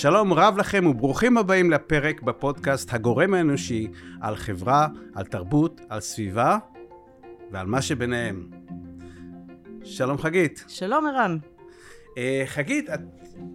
שלום 0.00 0.32
רב 0.32 0.58
לכם 0.58 0.86
וברוכים 0.86 1.38
הבאים 1.38 1.70
לפרק 1.70 2.22
בפודקאסט 2.22 2.94
הגורם 2.94 3.34
האנושי 3.34 3.88
על 4.20 4.36
חברה, 4.36 4.86
על 5.14 5.24
תרבות, 5.24 5.80
על 5.88 6.00
סביבה 6.00 6.58
ועל 7.50 7.66
מה 7.66 7.82
שביניהם. 7.82 8.50
שלום 9.84 10.18
חגית. 10.18 10.64
שלום 10.68 11.06
ערן. 11.06 11.38
Uh, 12.08 12.16
חגית, 12.46 12.90
את 12.90 13.00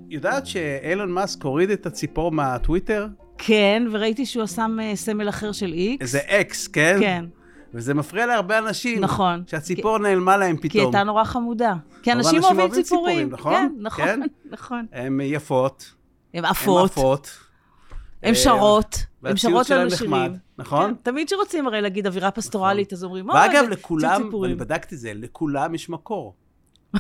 יודעת 0.10 0.46
שאילון 0.46 1.12
מאסק 1.12 1.44
הוריד 1.44 1.70
את 1.70 1.86
הציפור 1.86 2.32
מהטוויטר? 2.32 3.08
כן, 3.38 3.84
וראיתי 3.92 4.26
שהוא 4.26 4.46
שם 4.46 4.78
uh, 4.80 4.96
סמל 4.96 5.30
אחר 5.30 5.52
של 5.52 5.74
איקס. 5.74 6.12
זה 6.12 6.20
אקס, 6.20 6.68
כן? 6.68 6.98
כן. 7.00 7.26
וזה 7.74 7.94
מפריע 7.94 8.26
להרבה 8.26 8.58
אנשים. 8.58 9.00
נכון. 9.00 9.44
שהציפור 9.48 9.98
כי... 9.98 10.04
נעלמה 10.04 10.38
להם 10.38 10.58
פתאום. 10.58 10.72
כי 10.72 10.80
הייתה 10.80 11.04
נורא 11.04 11.24
חמודה. 11.24 11.74
כי 12.04 12.12
אנשים 12.12 12.44
אוהבים 12.44 12.70
ציפורים. 12.70 12.84
ציפורים, 12.84 13.30
נכון? 13.30 13.54
כן, 13.54 13.72
נכון, 13.80 14.06
כן? 14.06 14.22
נכון. 14.52 14.86
הן 14.92 15.22
יפות. 15.22 15.96
הן 16.36 16.46
עפות. 16.46 16.80
הן 16.80 16.86
עפות. 16.86 17.30
הן 18.24 18.36
שרות. 18.36 19.06
הן 19.24 19.38
שרות 19.38 19.70
לנו 19.70 19.92
שירים. 19.92 20.34
נכון? 20.58 20.90
כן, 20.90 20.96
תמיד 21.04 21.30
שרוצים 21.30 21.68
הרי 21.68 21.82
להגיד 21.82 22.08
אווירה 22.08 22.32
פסטורלית, 22.32 22.94
אז 22.94 23.04
אומרים, 23.04 23.30
אוי, 23.30 23.40
ואגב, 23.40 23.66
לכולם, 23.70 24.34
ואני 24.34 24.56
בדקתי 24.56 24.96
את 24.96 25.00
זה, 25.00 25.12
לכולם 25.16 25.76
יש 25.76 25.90
מקור. 25.90 26.36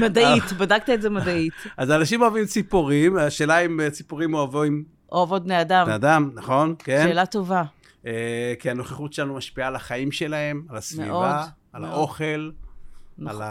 מדעית, 0.00 0.52
בדקת 0.58 0.90
את 0.90 1.02
זה 1.02 1.10
מדעית. 1.10 1.52
אז 1.76 1.90
אנשים 1.90 2.22
אוהבים 2.22 2.46
ציפורים, 2.46 3.16
השאלה 3.16 3.58
אם 3.58 3.80
ציפורים 3.90 4.34
אוהבים... 4.34 4.84
אוהבות 5.12 5.44
בני 5.44 5.60
אדם. 5.60 5.86
בני 5.86 5.94
אדם, 5.94 6.30
נכון, 6.34 6.74
כן. 6.78 7.04
שאלה 7.08 7.26
טובה. 7.26 7.62
כי 8.58 8.70
הנוכחות 8.70 9.12
שלנו 9.12 9.34
משפיעה 9.34 9.68
על 9.68 9.76
החיים 9.76 10.12
שלהם, 10.12 10.62
על 10.68 10.76
הסביבה, 10.76 11.44
על 11.72 11.84
האוכל. 11.84 12.50
נכון. 13.18 13.42
על 13.42 13.48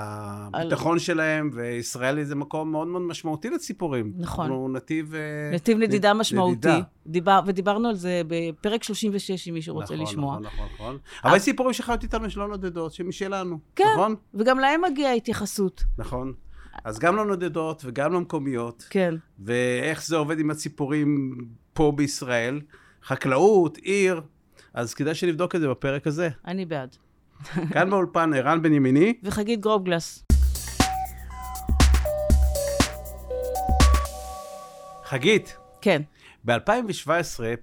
הביטחון 0.53 0.93
על... 0.93 0.99
שלהם, 0.99 1.49
וישראל 1.53 2.23
זה 2.23 2.35
מקום 2.35 2.71
מאוד 2.71 2.87
מאוד 2.87 3.01
משמעותי 3.01 3.49
לציפורים. 3.49 4.13
נכון. 4.17 4.45
אנחנו 4.45 4.69
נתיב... 4.69 5.15
אה, 5.15 5.19
נתיב 5.53 5.77
נדידה 5.77 6.13
משמעותי. 6.13 6.55
נדידה. 6.55 6.81
דיבר, 7.07 7.39
ודיברנו 7.45 7.89
על 7.89 7.95
זה 7.95 8.21
בפרק 8.27 8.83
36, 8.83 9.47
אם 9.47 9.53
מישהו 9.53 9.75
רוצה 9.75 9.93
נכון, 9.93 10.05
לשמוע. 10.05 10.39
נכון, 10.39 10.53
נכון, 10.53 10.67
נכון. 10.75 10.97
אבל 11.23 11.35
יש 11.35 11.41
סיפורים 11.41 11.73
שחיות 11.73 12.03
איתנו 12.03 12.29
שלא 12.29 12.47
נודדות, 12.47 12.93
שמשלנו, 12.93 13.59
כן, 13.75 13.83
נכון? 13.93 14.15
וגם 14.33 14.59
להם 14.59 14.81
מגיעה 14.91 15.13
התייחסות. 15.13 15.83
נכון. 15.97 16.33
אז 16.83 16.99
גם 16.99 17.15
לא 17.15 17.25
נודדות 17.25 17.81
וגם 17.85 18.13
לא 18.13 18.19
מקומיות. 18.21 18.85
כן. 18.89 19.15
ואיך 19.39 20.05
זה 20.05 20.17
עובד 20.17 20.39
עם 20.39 20.51
הציפורים 20.51 21.37
פה 21.73 21.93
בישראל. 21.95 22.61
חקלאות, 23.03 23.77
עיר, 23.77 24.21
אז 24.73 24.93
כדאי 24.93 25.15
שנבדוק 25.15 25.55
את 25.55 25.61
זה 25.61 25.67
בפרק 25.67 26.07
הזה. 26.07 26.29
אני 26.47 26.65
בעד. 26.65 26.95
כאן 27.73 27.89
באולפן 27.89 28.33
ערן 28.33 28.61
בן 28.61 28.73
ימיני. 28.73 29.13
וחגית 29.23 29.59
גרובגלס. 29.59 30.23
חגית. 35.03 35.57
כן. 35.81 36.01
ב-2017 36.45 37.09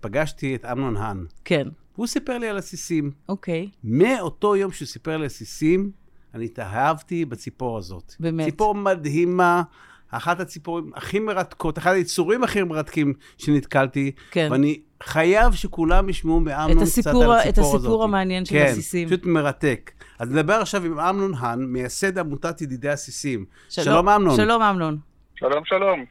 פגשתי 0.00 0.54
את 0.54 0.64
אמנון 0.64 0.96
האן. 0.96 1.24
כן. 1.44 1.68
הוא 1.96 2.06
סיפר 2.06 2.38
לי 2.38 2.48
על 2.48 2.56
הסיסים. 2.56 3.10
אוקיי. 3.28 3.68
מאותו 3.84 4.56
יום 4.56 4.72
שהוא 4.72 4.86
סיפר 4.86 5.10
לי 5.10 5.16
על 5.16 5.24
הסיסים, 5.24 5.90
אני 6.34 6.44
התאהבתי 6.44 7.24
בציפור 7.24 7.78
הזאת. 7.78 8.14
באמת. 8.20 8.44
ציפור 8.44 8.74
מדהימה, 8.74 9.62
אחת 10.10 10.40
הציפורים 10.40 10.90
הכי 10.94 11.18
מרתקות, 11.18 11.78
אחד 11.78 11.92
היצורים 11.92 12.44
הכי 12.44 12.62
מרתקים 12.62 13.14
שנתקלתי. 13.38 14.12
כן. 14.30 14.48
ואני 14.50 14.80
חייב 15.02 15.52
שכולם 15.52 16.08
ישמעו 16.08 16.40
מאמנון 16.40 16.84
קצת 16.84 17.06
על 17.06 17.12
הציפור 17.12 17.34
הזאת. 17.34 17.46
את 17.48 17.58
הסיפור 17.58 18.04
המעניין 18.04 18.44
של 18.44 18.54
כן, 18.54 18.66
הסיסים. 18.70 19.08
כן, 19.08 19.14
פשוט 19.16 19.26
מרתק. 19.26 19.90
אז 20.18 20.30
נדבר 20.30 20.54
עכשיו 20.54 20.84
עם 20.84 20.98
אמנון 20.98 21.32
האן, 21.38 21.64
מייסד 21.64 22.18
עמותת 22.18 22.60
ידידי 22.60 22.88
הסיסים. 22.88 23.44
שלום, 23.68 23.84
שלום 23.84 24.08
אמנון. 24.08 24.36
שלום 24.36 24.62
אמנון. 24.62 24.98
שלום, 25.34 25.64
שלום. 25.64 26.04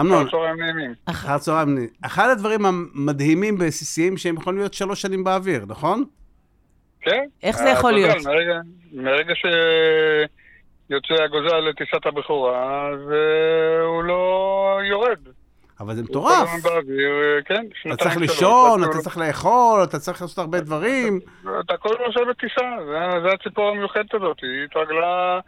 אמנון. 0.00 0.26
אחר 0.26 0.30
צהריים 0.30 0.60
נעימים. 0.60 0.94
אחר 1.04 1.38
צהריים 1.38 1.74
נעימים. 1.74 1.90
אחד 2.02 2.28
הדברים 2.30 2.66
המדהימים 2.66 3.58
בסיסים, 3.58 4.16
שהם 4.16 4.36
יכולים 4.36 4.58
להיות 4.58 4.74
שלוש 4.74 5.02
שנים 5.02 5.24
באוויר, 5.24 5.64
נכון? 5.68 6.04
כן. 7.00 7.24
איך 7.42 7.58
זה 7.58 7.68
יכול 7.68 7.92
להיות? 7.92 8.16
מרגע, 8.24 8.60
מרגע 8.92 9.34
שיוצא 9.34 11.22
הגוזל 11.22 11.56
לטיסת 11.56 12.06
הבכורה, 12.06 12.88
אז 12.88 13.00
הוא 13.86 14.02
לא 14.02 14.78
יורד. 14.90 15.18
אבל 15.80 15.94
זה 15.94 16.02
מטורף. 16.02 16.48
כן, 17.44 17.66
אתה 17.86 17.96
צריך 17.96 18.16
לישון, 18.16 18.84
אתה 18.84 18.98
צריך 18.98 19.18
לאכול, 19.18 19.84
אתה 19.84 19.98
צריך 19.98 20.22
לעשות 20.22 20.38
הרבה 20.38 20.60
דברים. 20.60 21.20
אתה 21.60 21.76
כל 21.76 21.88
הזמן 21.88 22.04
עושה 22.04 22.20
בטיסה, 22.30 22.66
זה 23.22 23.28
הציפור 23.34 23.68
המיוחדת 23.68 24.14
הזאת, 24.14 24.40
היא 24.42 24.64
התרגלה, 24.64 25.40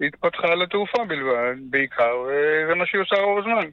היא 0.00 0.08
התפתחה 0.08 0.54
לתעופה 0.54 1.04
בלבד, 1.04 1.54
בעיקר, 1.70 2.16
וזה 2.20 2.74
מה 2.74 2.86
שהיא 2.86 3.00
עושה 3.00 3.16
רוב 3.16 3.38
הזמן. 3.38 3.68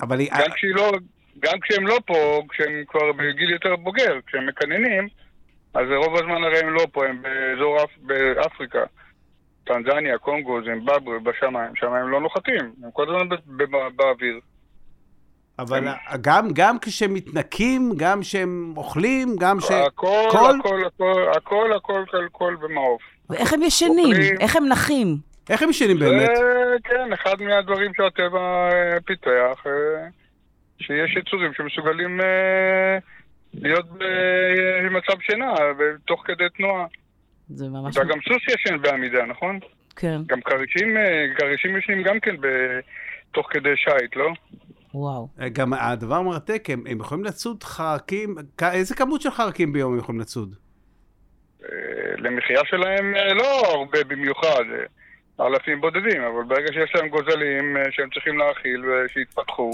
אבל 0.00 0.18
היא... 0.18 0.30
גם 0.38 0.50
כשהיא 0.54 0.74
לא, 0.74 0.92
גם 1.38 1.60
כשהם 1.60 1.86
לא 1.86 1.98
פה, 2.06 2.42
כשהם 2.48 2.84
כבר 2.88 3.12
בגיל 3.12 3.50
יותר 3.50 3.76
בוגר, 3.76 4.18
כשהם 4.26 4.46
מקננים, 4.46 5.08
אז 5.74 5.86
רוב 5.96 6.16
הזמן 6.16 6.44
הרי 6.44 6.58
הם 6.58 6.74
לא 6.74 6.86
פה, 6.92 7.06
הם 7.06 7.22
באזור 7.22 7.78
באפריקה. 8.00 8.84
טנזניה, 9.64 10.18
קונגו, 10.18 10.60
זימבבwe, 10.62 11.22
בשמיים, 11.22 11.76
שם 11.76 11.92
הם 11.92 12.08
לא 12.08 12.20
נוחתים, 12.20 12.72
הם 12.84 12.90
כל 12.92 13.02
הזמן 13.02 13.36
באוויר. 13.96 14.40
אבל 15.58 15.88
גם, 16.20 16.48
גם 16.54 16.78
כשהם 16.78 17.14
מתנקים, 17.14 17.92
גם 17.96 18.20
כשהם 18.20 18.74
אוכלים, 18.76 19.36
גם 19.40 19.60
ש... 19.60 19.70
הכל, 19.70 20.26
הכל, 20.28 20.58
הכל, 20.58 20.82
הכל, 21.36 21.72
הכל, 21.72 21.72
הכל, 21.72 22.24
הכל 22.26 22.56
במעוף. 22.60 23.02
ואיך 23.30 23.52
הם 23.52 23.62
ישנים? 23.62 24.16
איך 24.40 24.56
הם 24.56 24.68
נחים? 24.68 25.16
איך 25.50 25.62
הם 25.62 25.70
ישנים 25.70 25.98
באמת? 25.98 26.30
כן, 26.84 27.12
אחד 27.12 27.42
מהדברים 27.42 27.92
שהטבע 27.96 28.68
פיתח, 29.04 29.64
שיש 30.78 31.16
יצורים 31.16 31.52
שמסוגלים 31.56 32.20
להיות 33.54 33.86
במצב 33.88 35.20
שינה, 35.20 35.54
תוך 36.06 36.22
כדי 36.26 36.44
תנועה. 36.56 36.86
זה 37.48 37.68
ממש... 37.68 37.96
וגם 37.96 38.18
סוס 38.28 38.42
ישן 38.54 38.82
בעמידה, 38.82 39.26
נכון? 39.26 39.58
כן. 39.96 40.20
גם 40.26 40.40
כרישים, 40.40 40.96
כרישים 41.38 41.76
ישנים 41.76 42.02
גם 42.02 42.20
כן 42.20 42.36
תוך 43.32 43.46
כדי 43.50 43.76
שיט, 43.76 44.16
לא? 44.16 44.32
וואו. 44.94 45.28
גם 45.52 45.72
הדבר 45.72 46.22
מרתק, 46.22 46.70
הם, 46.70 46.82
הם 46.86 47.00
יכולים 47.00 47.24
לצוד 47.24 47.64
חרקים, 47.64 48.34
איזה 48.62 48.94
כמות 48.94 49.20
של 49.20 49.30
חרקים 49.30 49.72
ביום 49.72 49.92
הם 49.92 49.98
יכולים 49.98 50.20
לצוד? 50.20 50.54
למחיה 52.18 52.60
שלהם 52.64 53.14
לא 53.34 53.62
הרבה 53.74 54.04
במיוחד, 54.08 54.64
אלפים 55.40 55.80
בודדים, 55.80 56.22
אבל 56.22 56.42
ברגע 56.48 56.72
שיש 56.72 56.94
להם 56.94 57.08
גוזלים 57.08 57.76
שהם 57.90 58.08
צריכים 58.14 58.38
להאכיל 58.38 58.84
ושיתפתחו, 58.84 59.70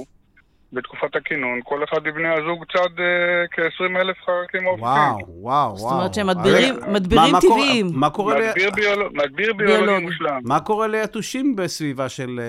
בתקופת 0.74 1.16
הכינון, 1.16 1.60
כל 1.64 1.84
אחד 1.84 1.98
מבני 2.04 2.28
הזוג 2.28 2.64
צד 2.72 3.00
אה, 3.00 3.46
כ-20 3.50 4.00
אלף 4.00 4.16
חרקים 4.26 4.64
עופים. 4.64 4.84
וואו, 4.84 5.18
וואו, 5.18 5.36
וואו. 5.38 5.76
זאת 5.76 5.92
אומרת 5.92 6.14
שהם 6.14 6.26
מדבירים, 6.26 6.74
מדבירים 6.92 7.32
מה, 7.32 7.40
טבעיים. 7.40 7.86
מה 7.94 8.10
קורה 8.10 8.34
מדביר, 8.34 8.68
ל... 8.68 8.70
ביולוג, 8.70 9.16
מדביר 9.16 9.52
ביולוגי 9.52 10.04
מושלם. 10.04 10.40
מה 10.44 10.60
קורה 10.60 10.86
ליתושים 10.86 11.56
בסביבה 11.56 12.08
של? 12.08 12.40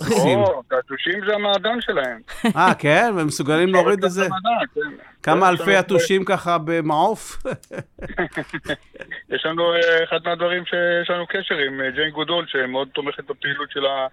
או, 0.00 0.62
יתושים 0.78 1.26
זה 1.26 1.34
המעדן 1.34 1.80
שלהם. 1.80 2.20
אה, 2.56 2.74
כן? 2.78 3.12
והם 3.16 3.26
מסוגלים 3.26 3.68
להוריד 3.68 4.04
את 4.04 4.10
זה? 4.10 4.26
כן. 4.74 4.80
כמה 5.22 5.48
אלפי 5.48 5.78
יתושים 5.78 6.24
ככה 6.24 6.58
במעוף? 6.58 7.42
יש 9.34 9.46
לנו, 9.46 9.62
אחד 10.04 10.18
מהדברים 10.24 10.64
שיש 10.66 11.10
לנו 11.10 11.26
קשר 11.26 11.54
עם 11.54 11.80
ג'יין 11.94 12.10
גודול, 12.10 12.46
שמאוד 12.48 12.88
תומכת 12.92 13.24
בפעילות 13.24 13.70
של 13.70 13.86
ה... 13.86 14.06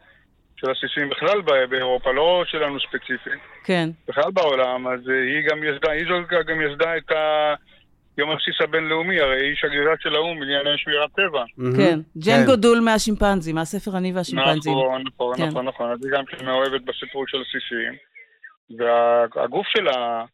של 0.56 0.72
הסיסים 0.72 1.10
בכלל 1.10 1.42
באירופה, 1.70 2.12
לא 2.12 2.44
שלנו 2.48 2.80
ספציפית. 2.80 3.40
כן. 3.64 3.90
בכלל 4.08 4.32
בעולם, 4.32 4.88
אז 4.88 5.00
היא 5.08 5.50
גם 5.50 5.64
יסדה, 5.64 5.92
היא 5.92 6.06
זאת 6.08 6.48
גם 6.48 6.62
יסדה 6.62 6.98
את 6.98 7.12
ה... 7.12 7.54
יום 8.22 8.30
הבסיס 8.30 8.62
הבינלאומי, 8.62 9.20
הרי 9.20 9.48
היא 9.48 9.56
שגרירה 9.56 9.94
של 10.00 10.16
האו"ם 10.16 10.40
בענייני 10.40 10.78
שמירת 10.78 11.10
טבע. 11.16 11.44
כן, 11.78 12.00
ג'ן 12.26 12.46
גודול 12.46 12.80
מהשימפנזים, 12.80 13.56
מהספר 13.56 13.98
אני 13.98 14.14
והשימפנזים. 14.14 14.74
נכון, 14.74 15.04
נכון, 15.08 15.38
כן. 15.38 15.48
נכון, 15.48 15.66
נכון. 15.66 15.92
אז 15.92 16.06
היא 16.06 16.12
גם 16.12 16.26
כן 16.26 16.46
מאוהבת 16.46 16.82
בסיפור 16.82 17.24
של 17.28 17.38
הסיסים. 17.42 17.94
והגוף 18.78 19.68
שלה, 19.68 20.26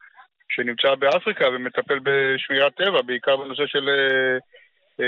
שנמצא 0.49 0.95
באפריקה 0.95 1.45
ומטפל 1.49 1.99
בשמירת 2.03 2.73
טבע, 2.75 3.01
בעיקר 3.01 3.37
בנושא 3.37 3.63
של 3.67 3.89
אה, 4.99 5.05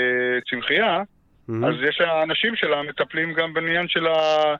צמחייה, 0.50 1.02
אז 1.48 1.74
יש 1.88 2.00
האנשים 2.00 2.56
שלה 2.56 2.82
מטפלים 2.82 3.34
גם 3.34 3.54
בעניין 3.54 3.88
של 3.88 4.06
ה... 4.06 4.54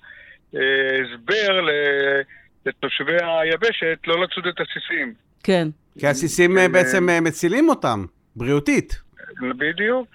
הסבר 0.55 1.61
לתושבי 2.67 3.17
היבשת 3.23 3.99
לא 4.07 4.23
לצוד 4.23 4.47
את 4.47 4.61
הסיסים. 4.61 5.15
כן. 5.43 5.69
כי 5.99 6.07
הסיסים 6.07 6.59
בעצם 6.73 7.09
מצילים 7.23 7.69
אותם, 7.69 8.05
בריאותית. 8.37 9.01
בדיוק. 9.59 10.09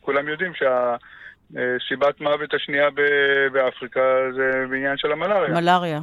כולם 0.00 0.28
יודעים 0.28 0.52
שהסיבת 0.54 2.20
מוות 2.20 2.54
השנייה 2.54 2.88
באפריקה 3.52 4.00
זה 4.36 4.66
בעניין 4.70 4.96
של 4.96 5.12
המלאריה. 5.12 5.60
מלאריה. 5.60 6.00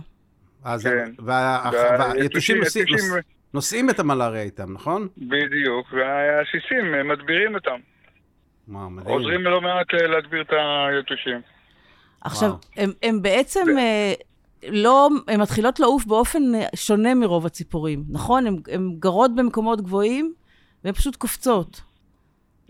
אז 0.63 0.87
כן. 0.87 1.11
והיתושים 1.25 2.57
נושאים 3.53 3.89
את 3.89 3.99
המלאריה 3.99 4.41
איתם, 4.41 4.73
נכון? 4.73 5.07
בדיוק, 5.17 5.93
והסיסים 5.93 7.09
מדבירים 7.09 7.55
אותם. 7.55 7.79
וואו, 8.67 8.89
מדהים. 8.89 9.15
עוזרים 9.15 9.43
לא 9.43 9.61
מעט 9.61 9.93
להדביר 9.93 10.41
את 10.41 10.53
היתושים. 10.89 11.41
עכשיו. 12.21 12.51
הם, 12.77 12.89
הם 13.03 13.21
בעצם 13.21 13.77
אה, 13.77 14.13
לא, 14.69 15.09
הן 15.27 15.41
מתחילות 15.41 15.79
לעוף 15.79 16.05
באופן 16.05 16.41
שונה 16.75 17.13
מרוב 17.15 17.45
הציפורים, 17.45 18.03
נכון? 18.09 18.45
הן 18.47 18.95
גרות 18.99 19.35
במקומות 19.35 19.81
גבוהים, 19.81 20.33
והן 20.83 20.93
פשוט 20.93 21.15
קופצות. 21.15 21.81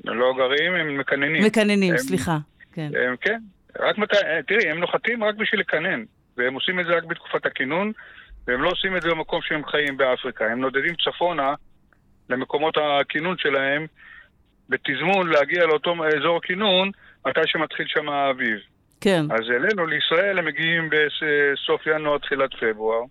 הם 0.08 0.20
לא 0.20 0.34
גרים, 0.38 0.76
הם 0.76 0.98
מקננים. 0.98 1.44
מקננים, 1.46 1.92
הם- 1.94 1.98
סליחה. 1.98 2.38
כן. 2.74 2.92
הם, 3.08 3.16
כן, 3.22 3.40
רק 3.80 3.96
אה, 4.14 4.44
תראי, 4.48 4.70
הם 4.70 4.80
נוחתים 4.80 5.24
רק 5.24 5.36
בשביל 5.36 5.62
לקנן, 5.62 6.04
והם 6.38 6.54
עושים 6.54 6.80
את 6.80 6.86
זה 6.86 6.92
רק 6.98 7.04
בתקופת 7.04 7.46
הכינון, 7.46 7.92
והם 8.48 8.62
לא 8.62 8.70
עושים 8.70 8.98
את 8.98 9.02
זה 9.02 9.10
במקום 9.10 9.42
שהם 9.42 9.66
חיים 9.66 9.98
באפריקה. 9.98 10.46
הם 10.46 10.62
נודדים 10.62 10.96
צפונה 11.06 11.54
למקומות 12.30 12.78
הכינון 12.78 13.36
שלהם, 13.38 13.86
בתזמון 14.70 15.30
להגיע 15.30 15.66
לאותו 15.66 15.96
אזור 16.18 16.38
הכינון, 16.38 16.92
מתי 17.28 17.40
שמתחיל 17.46 17.86
שם 17.88 18.10
האביב. 18.10 18.58
כן, 19.02 19.26
אז 19.32 19.50
אלינו, 19.50 19.86
לישראל, 19.86 20.40
הם 20.40 20.46
מגיעים 20.46 20.90
בסוף 20.90 21.82
ינואר, 21.88 22.18
תחילת 22.18 22.50
פברואר, 22.60 23.02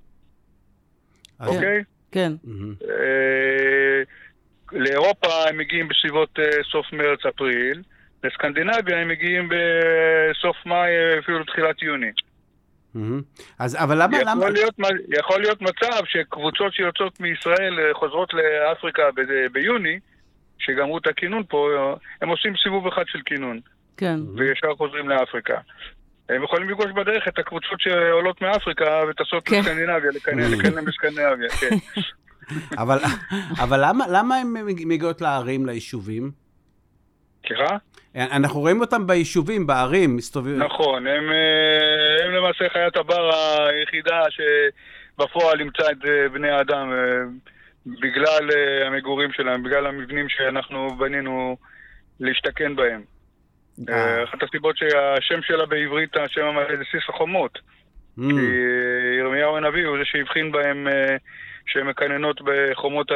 אוקיי? 1.47 1.83
כן. 2.13 2.33
אה, 2.91 4.03
לאירופה 4.73 5.29
הם 5.49 5.59
מגיעים 5.59 5.89
בסביבות 5.89 6.39
אה, 6.39 6.63
סוף 6.73 6.93
מרץ-אפריל, 6.93 7.83
לסקנדינביה 8.25 8.99
הם 9.01 9.09
מגיעים 9.09 9.49
בסוף 9.49 10.57
מאי, 10.67 10.91
אפילו 11.19 11.45
תחילת 11.45 11.83
יוני. 11.83 12.11
אז, 13.59 13.77
אבל 13.83 14.03
למה, 14.03 14.19
למה... 14.23 14.33
יכול 14.41 14.53
להיות, 14.53 14.79
מ- 14.79 15.15
יכול 15.19 15.41
להיות 15.41 15.61
מצב 15.63 16.05
שקבוצות 16.05 16.75
שיוצאות 16.75 17.21
מישראל 17.21 17.81
אה, 17.81 17.95
חוזרות 17.95 18.35
לאפריקה 18.35 19.03
ב- 19.17 19.53
ביוני, 19.53 19.99
שגמרו 20.59 20.99
את 20.99 21.07
הכינון 21.07 21.43
פה, 21.49 21.69
הם 22.23 22.29
עושים 22.29 22.53
סיבוב 22.63 22.87
אחד 22.87 23.03
של 23.07 23.19
כינון, 23.27 23.61
כן. 24.01 24.17
וישר 24.37 24.75
חוזרים 24.77 25.09
לאפריקה. 25.09 25.59
הם 26.29 26.43
יכולים 26.43 26.71
לפגוש 26.71 26.87
בדרך 26.97 27.29
את 27.29 27.39
הקבוצות 27.39 27.81
שעולות 27.81 28.43
מאפריקה 28.43 29.03
וטסות 29.11 29.49
כן. 29.49 29.61
לסקנדינביה, 29.61 30.11
לקנן 30.15 30.85
בסקנדינביה, 30.85 31.49
כן. 31.61 31.77
אבל, 32.83 32.99
אבל 33.63 33.81
למה, 33.89 34.05
למה 34.09 34.37
הן 34.37 34.47
מגיעות 34.67 35.21
לערים, 35.21 35.67
ליישובים? 35.67 36.31
סליחה? 37.47 37.77
אנחנו 38.17 38.61
רואים 38.61 38.81
אותם 38.81 39.07
ביישובים, 39.07 39.67
בערים, 39.67 40.17
מסתובבים. 40.17 40.59
נכון, 40.59 41.07
הם, 41.07 41.33
אה, 41.33 42.25
הם 42.25 42.31
למעשה 42.33 42.69
חיית 42.69 42.97
הבר 42.97 43.31
היחידה 43.69 44.23
שבפועל 44.31 45.61
ימצא 45.61 45.83
את 45.83 46.05
אה, 46.07 46.29
בני 46.29 46.51
האדם 46.51 46.93
אה, 46.93 46.97
בגלל 47.87 48.51
המגורים 48.87 49.33
שלהם, 49.33 49.63
בגלל 49.63 49.87
המבנים 49.87 50.29
שאנחנו 50.29 50.89
בנינו 50.99 51.57
להשתכן 52.21 52.77
בהם. 52.77 53.03
אה. 53.89 53.95
אה, 53.95 54.25
אחת 54.25 54.43
הסיבות 54.43 54.77
שהשם 54.77 55.43
שלה 55.43 55.67
בעברית, 55.67 56.17
השם 56.17 56.45
המלא 56.45 56.77
זה 56.77 56.85
סיס 56.91 57.09
החומות. 57.09 57.59
Mm, 58.19 58.23
כי 58.23 58.47
ירמיהו 59.19 59.57
הנביא 59.57 59.87
הוא 59.87 59.99
זה 59.99 60.05
שהבחין 60.05 60.53
בהם 60.53 60.89
אה, 60.89 61.17
שהן 61.67 61.87
מקננות 61.87 62.41
בחומות 62.45 63.11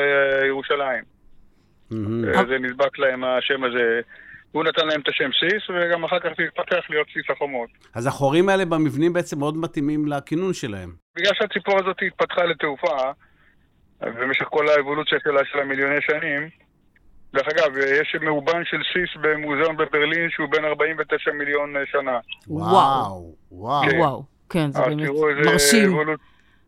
ירושלים. 0.46 1.04
אה, 1.92 2.44
זה 2.48 2.58
נדבק 2.58 2.98
להם 2.98 3.24
השם 3.24 3.64
הזה. 3.64 4.00
הוא 4.52 4.64
נתן 4.64 4.86
להם 4.86 5.00
את 5.00 5.08
השם 5.08 5.30
סיס, 5.40 5.70
וגם 5.70 6.04
אחר 6.04 6.20
כך 6.20 6.28
זה 6.38 6.42
התפתח 6.44 6.90
להיות 6.90 7.06
סיס 7.12 7.24
החומות. 7.30 7.70
אז 7.94 8.06
החורים 8.06 8.48
האלה 8.48 8.64
במבנים 8.64 9.12
בעצם 9.12 9.38
מאוד 9.38 9.56
מתאימים 9.56 10.06
לכינון 10.06 10.52
שלהם. 10.52 10.92
בגלל 11.16 11.32
שהציפור 11.34 11.78
הזאת 11.78 11.96
התפתחה 12.06 12.44
לתעופה, 12.44 12.96
במשך 14.00 14.44
כל 14.44 14.68
האבולוציה 14.68 15.18
שלה 15.24 15.40
של 15.52 15.58
המיליוני 15.58 16.00
שנים, 16.00 16.48
דרך 17.34 17.48
אגב, 17.48 17.76
יש 18.00 18.16
מאובן 18.20 18.62
של 18.64 18.76
סיס 18.92 19.22
במוזיאון 19.22 19.76
בברלין 19.76 20.30
שהוא 20.30 20.48
בן 20.50 20.64
49 20.64 21.30
מיליון 21.32 21.74
שנה. 21.92 22.18
וואו, 22.48 23.34
וואו. 23.52 23.90
כן. 23.90 23.98
וואו. 23.98 24.22
כן, 24.50 24.70
זה 24.70 24.82
אז 24.82 24.88
באמת 24.88 25.08
מרשים. 25.46 25.92
אבולוצ- 25.98 26.18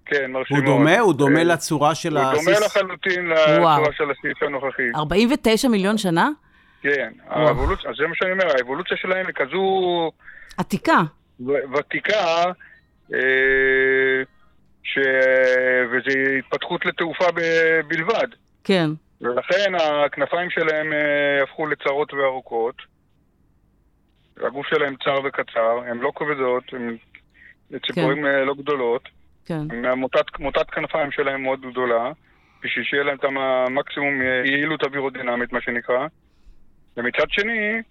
כן, 0.06 0.30
מרשים 0.30 0.56
הוא 0.56 0.64
מאוד. 0.64 0.76
דומה? 0.78 0.98
הוא 0.98 1.14
דומה 1.14 1.38
אה, 1.38 1.44
לצורה 1.44 1.94
של 1.94 2.16
הוא 2.18 2.26
הסיס? 2.26 2.44
דומה 2.46 2.66
לחלוטין 2.66 3.26
וואו. 3.32 3.80
לצורה 3.80 3.92
של 3.96 4.04
הסיס 4.10 4.42
הנוכחי. 4.42 4.82
49 4.94 5.68
מיליון 5.68 5.98
שנה? 5.98 6.28
כן, 6.82 7.12
וואו. 7.26 7.46
האבולוציה, 7.48 7.90
אז 7.90 7.96
זה 7.96 8.06
מה 8.06 8.14
שאני 8.14 8.32
אומר, 8.32 8.44
האבולוציה 8.58 8.96
שלהם 8.96 9.26
היא 9.26 9.34
כזו 9.34 10.10
עתיקה. 10.56 10.98
ו- 11.46 11.76
ותיקה, 11.78 12.44
אה, 13.14 13.18
ש... 14.82 14.98
וזו 15.90 16.18
התפתחות 16.38 16.86
לתעופה 16.86 17.24
ב- 17.34 17.80
בלבד. 17.88 18.28
כן. 18.64 18.90
ולכן 19.20 19.74
הכנפיים 19.74 20.50
שלהם 20.50 20.92
אה, 20.92 21.42
הפכו 21.42 21.66
לצרות 21.66 22.14
וארוכות. 22.14 22.76
הגוף 24.36 24.66
שלהם 24.66 24.96
צר 25.04 25.20
וקצר, 25.24 25.80
הן 25.86 25.98
לא 25.98 26.12
כבדות, 26.16 26.64
הן 26.72 26.96
ציפורים 27.86 28.26
אה, 28.26 28.44
לא 28.44 28.54
גדולות. 28.54 29.08
כן. 29.46 29.84
המוטת 29.84 30.38
מוטת 30.38 30.70
כנפיים 30.70 31.10
שלהם 31.10 31.42
מאוד 31.42 31.60
גדולה, 31.60 32.12
בשביל 32.62 32.84
שיהיה 32.84 33.02
להם 33.02 33.16
את 33.16 33.24
המקסימום 33.24 34.22
אה, 34.22 34.42
יעילות 34.44 34.82
אווירודינמית, 34.82 35.52
מה 35.52 35.60
שנקרא. 35.60 36.06
ומצד 36.96 37.26
שני, 37.30 37.82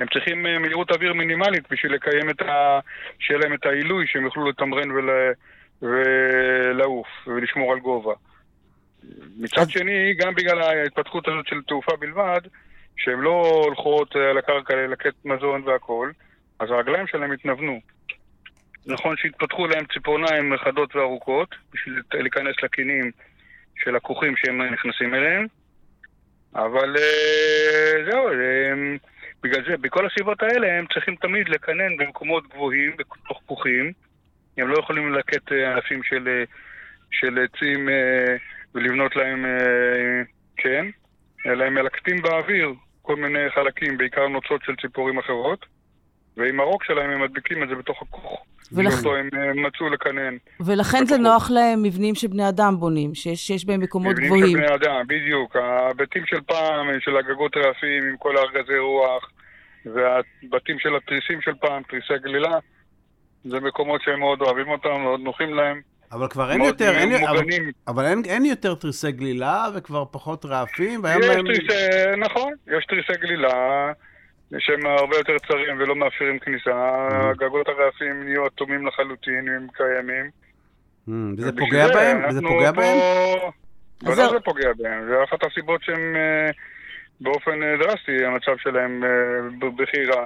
הם 0.00 0.06
צריכים 0.12 0.46
אה, 0.46 0.58
מהירות 0.58 0.90
אוויר 0.90 1.12
מינימלית 1.12 1.64
בשביל 1.70 1.94
לקיים 1.94 2.30
את 2.30 2.42
ה... 2.42 2.78
שיהיה 3.18 3.40
להם 3.40 3.54
את 3.54 3.66
העילוי, 3.66 4.06
שהם 4.06 4.24
יוכלו 4.24 4.48
לתמרן 4.50 4.90
ול... 4.90 5.10
ולעוף 5.82 7.08
ולשמור 7.26 7.72
על 7.72 7.78
גובה. 7.78 8.14
מצד 9.38 9.70
שני, 9.70 10.14
גם 10.14 10.34
בגלל 10.34 10.62
ההתפתחות 10.62 11.28
הזאת 11.28 11.46
של 11.48 11.62
תעופה 11.62 11.96
בלבד, 11.96 12.40
שהן 12.96 13.18
לא 13.20 13.62
הולכות 13.64 14.16
אה, 14.16 14.30
על 14.30 14.38
הקרקע 14.38 14.74
ללקט 14.74 15.24
מזון 15.24 15.62
והכול, 15.62 16.12
אז 16.58 16.70
הרגליים 16.70 17.06
שלהם 17.06 17.32
התנוונו. 17.32 17.80
נכון 18.86 19.16
שהתפתחו 19.16 19.66
להם 19.66 19.84
ציפורניים 19.92 20.56
חדות 20.64 20.96
וארוכות, 20.96 21.54
בשביל 21.74 22.02
להיכנס 22.14 22.54
לקינים 22.62 23.10
של 23.76 23.96
הכוכים 23.96 24.34
שהם 24.36 24.62
נכנסים 24.62 25.14
אליהם, 25.14 25.46
אבל 26.54 26.96
אה, 26.96 28.04
זהו, 28.10 28.28
הם, 28.72 28.98
בגלל 29.42 29.64
זה, 29.68 29.76
בכל 29.76 30.06
הסיבות 30.06 30.42
האלה 30.42 30.78
הם 30.78 30.86
צריכים 30.94 31.16
תמיד 31.16 31.48
לקנן 31.48 31.96
במקומות 31.96 32.48
גבוהים, 32.48 32.96
בתוך 32.96 33.40
כוכים. 33.46 33.92
הם 34.58 34.68
לא 34.68 34.78
יכולים 34.78 35.12
ללקט 35.12 35.52
אה, 35.52 35.72
ענפים 35.72 36.02
של, 36.02 36.28
אה, 36.28 36.44
של 37.10 37.38
עצים 37.44 37.88
אה, 37.88 38.36
ולבנות 38.74 39.16
להם, 39.16 39.44
אה, 39.44 40.22
כן, 40.56 40.86
אלא 41.46 41.64
הם 41.64 41.74
מלקטים 41.74 42.22
באוויר 42.22 42.72
כל 43.02 43.16
מיני 43.16 43.50
חלקים, 43.54 43.98
בעיקר 43.98 44.28
נוצות 44.28 44.60
של 44.64 44.72
ציפורים 44.82 45.18
אחרות, 45.18 45.66
ועם 46.36 46.60
הרוק 46.60 46.84
שלהם 46.84 47.10
הם 47.10 47.22
מדביקים 47.22 47.62
את 47.62 47.68
זה 47.68 47.74
בתוך 47.74 48.02
הכוך. 48.02 48.44
ולכ- 48.72 48.94
ואותו 48.94 49.16
הם 49.16 49.28
אה, 49.34 49.52
מצאו 49.54 49.88
לקנן. 49.88 50.36
ולכן 50.60 51.06
זה. 51.06 51.18
נוח 51.18 51.50
להם 51.50 51.82
מבנים 51.82 52.14
שבני 52.14 52.48
אדם 52.48 52.76
בונים, 52.78 53.14
שיש 53.14 53.46
שיש 53.46 53.66
בהם 53.66 53.80
מקומות 53.80 54.12
מבנים 54.12 54.26
גבוהים. 54.26 54.46
של 54.46 54.56
בני 54.66 54.74
אדם, 54.74 55.02
בדיוק. 55.06 55.56
הבתים 55.56 56.26
של 56.26 56.40
פעם, 56.40 56.86
של 57.00 57.16
הגגות 57.16 57.56
רעפים 57.56 58.02
עם 58.10 58.16
כל 58.18 58.36
הארגזי 58.36 58.78
רוח, 58.78 59.30
והבתים 59.86 60.78
של 60.78 60.96
התריסים 60.96 61.40
של 61.42 61.54
פעם, 61.60 61.82
תריסי 61.82 62.14
גלילה, 62.22 62.58
זה 63.44 63.60
מקומות 63.60 64.02
שהם 64.02 64.18
מאוד 64.20 64.40
אוהבים 64.40 64.68
אותם, 64.68 65.00
מאוד 65.02 65.20
נוחים 65.20 65.54
להם. 65.54 65.80
אבל 66.12 66.28
כבר 66.28 66.52
אין 66.52 66.60
יותר, 66.60 66.90
אין, 66.96 67.12
אבל. 67.28 67.44
אבל 67.88 68.04
אין, 68.04 68.22
אין 68.24 68.44
יותר 68.44 68.74
תריסי 68.74 69.12
גלילה 69.12 69.66
וכבר 69.74 70.04
פחות 70.10 70.44
רעפים, 70.44 71.00
והיום 71.02 71.22
יש 71.22 71.28
הם... 71.28 71.46
תריסי, 71.46 72.16
נכון, 72.18 72.52
יש 72.66 72.84
תריסי 72.88 73.20
גלילה, 73.20 73.92
שהם 74.58 74.86
הרבה 74.86 75.16
יותר 75.16 75.36
צרים 75.48 75.78
ולא 75.78 75.96
מאפשרים 75.96 76.38
כניסה. 76.38 76.70
הגגות 77.10 77.68
הרעפים 77.68 78.24
נהיו 78.24 78.46
אטומים 78.46 78.86
לחלוטין, 78.86 79.48
הם 79.48 79.66
קיימים. 79.74 80.30
Mm, 81.08 81.12
וזה 81.38 81.52
פוגע 81.58 81.86
זה 81.86 81.92
בהם? 81.92 82.24
וזה 82.28 82.40
פוגע 82.40 82.72
פה- 82.72 82.80
בהם? 82.80 82.98
אז 84.00 84.02
בוודאי 84.02 84.24
זהו. 84.24 84.30
זה 84.32 84.40
פוגע 84.44 84.72
בהם. 84.78 85.08
זה 85.08 85.24
אחת 85.24 85.38
הסיבות 85.44 85.82
שהם 85.82 86.16
אה, 86.16 86.50
באופן 87.20 87.62
אה, 87.62 87.76
דרסטי, 87.80 88.24
המצב 88.24 88.56
שלהם 88.62 89.04
אה, 89.04 89.68
בכי 89.76 90.04
רע. 90.04 90.24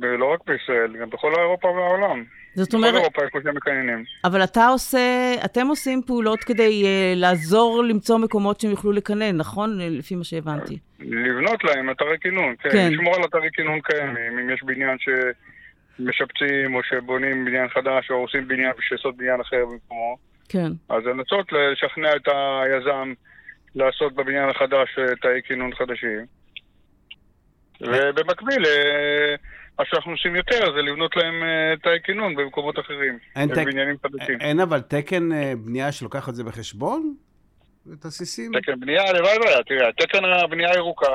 ולא 0.00 0.32
רק 0.32 0.40
בישראל, 0.46 0.96
גם 1.00 1.10
בכל 1.10 1.32
אירופה 1.38 1.68
והעולם. 1.68 2.24
זאת 2.54 2.68
בכל 2.68 2.76
אומרת, 2.76 2.94
אירופה 2.94 3.22
יש 3.24 3.42
שם 3.42 3.56
מקננים. 3.56 4.04
אבל 4.24 4.44
אתה 4.44 4.66
עושה, 4.66 5.34
אתם 5.44 5.66
עושים 5.66 6.02
פעולות 6.06 6.44
כדי 6.44 6.82
uh, 6.82 7.18
לעזור 7.18 7.84
למצוא 7.84 8.18
מקומות 8.18 8.60
שהם 8.60 8.70
יוכלו 8.70 8.92
לקנן, 8.92 9.36
נכון? 9.36 9.78
לפי 9.80 10.14
מה 10.14 10.24
שהבנתי. 10.24 10.78
לבנות 11.00 11.64
להם 11.64 11.90
אתרי 11.90 12.16
כינון, 12.20 12.54
כן. 12.58 12.70
כן. 12.70 12.92
לשמור 12.92 13.14
על 13.16 13.24
אתרי 13.24 13.48
כינון 13.52 13.80
קיימים. 13.80 14.38
אם 14.38 14.50
יש 14.50 14.62
בניין 14.62 14.96
שמשפצים 14.98 16.74
או 16.74 16.80
שבונים 16.82 17.44
בניין 17.44 17.68
חדש 17.68 18.10
או 18.10 18.16
עושים 18.16 18.48
בניין 18.48 18.70
בשביל 18.78 18.98
לעשות 18.98 19.16
בניין 19.16 19.40
אחר 19.40 19.64
במקומו, 19.66 20.16
כן. 20.48 20.72
אז 20.88 21.02
לנסות 21.04 21.52
לשכנע 21.52 22.16
את 22.16 22.28
היזם 22.62 23.12
לעשות 23.74 24.14
בבניין 24.14 24.48
החדש 24.48 24.98
אה, 24.98 25.16
תאי 25.22 25.40
כינון 25.46 25.74
חדשים. 25.74 26.26
ובמקביל, 27.80 28.66
אה, 28.66 29.34
מה 29.78 29.84
שאנחנו 29.84 30.12
עושים 30.12 30.36
יותר 30.36 30.72
זה 30.76 30.82
לבנות 30.82 31.16
להם 31.16 31.42
אה, 31.42 31.74
תאי 31.82 31.98
כינון 32.04 32.34
במקומות 32.36 32.78
אחרים. 32.78 33.18
אין 33.36 33.48
תק- 33.48 33.58
בבניינים 33.58 33.96
חדשים. 34.02 34.40
אין 34.40 34.60
אבל 34.60 34.80
תקן 34.80 35.32
אה, 35.32 35.52
בנייה 35.64 35.92
שלוקח 35.92 36.28
את 36.28 36.34
זה 36.34 36.44
בחשבון? 36.44 37.14
את 37.92 38.04
הסיסים? 38.04 38.52
תקן 38.60 38.80
בנייה, 38.80 39.02
הלוואי 39.02 39.38
והיה. 39.38 39.62
תראה, 39.62 39.92
תקן 39.92 40.24
הבנייה 40.24 40.70
הירוקה, 40.72 41.06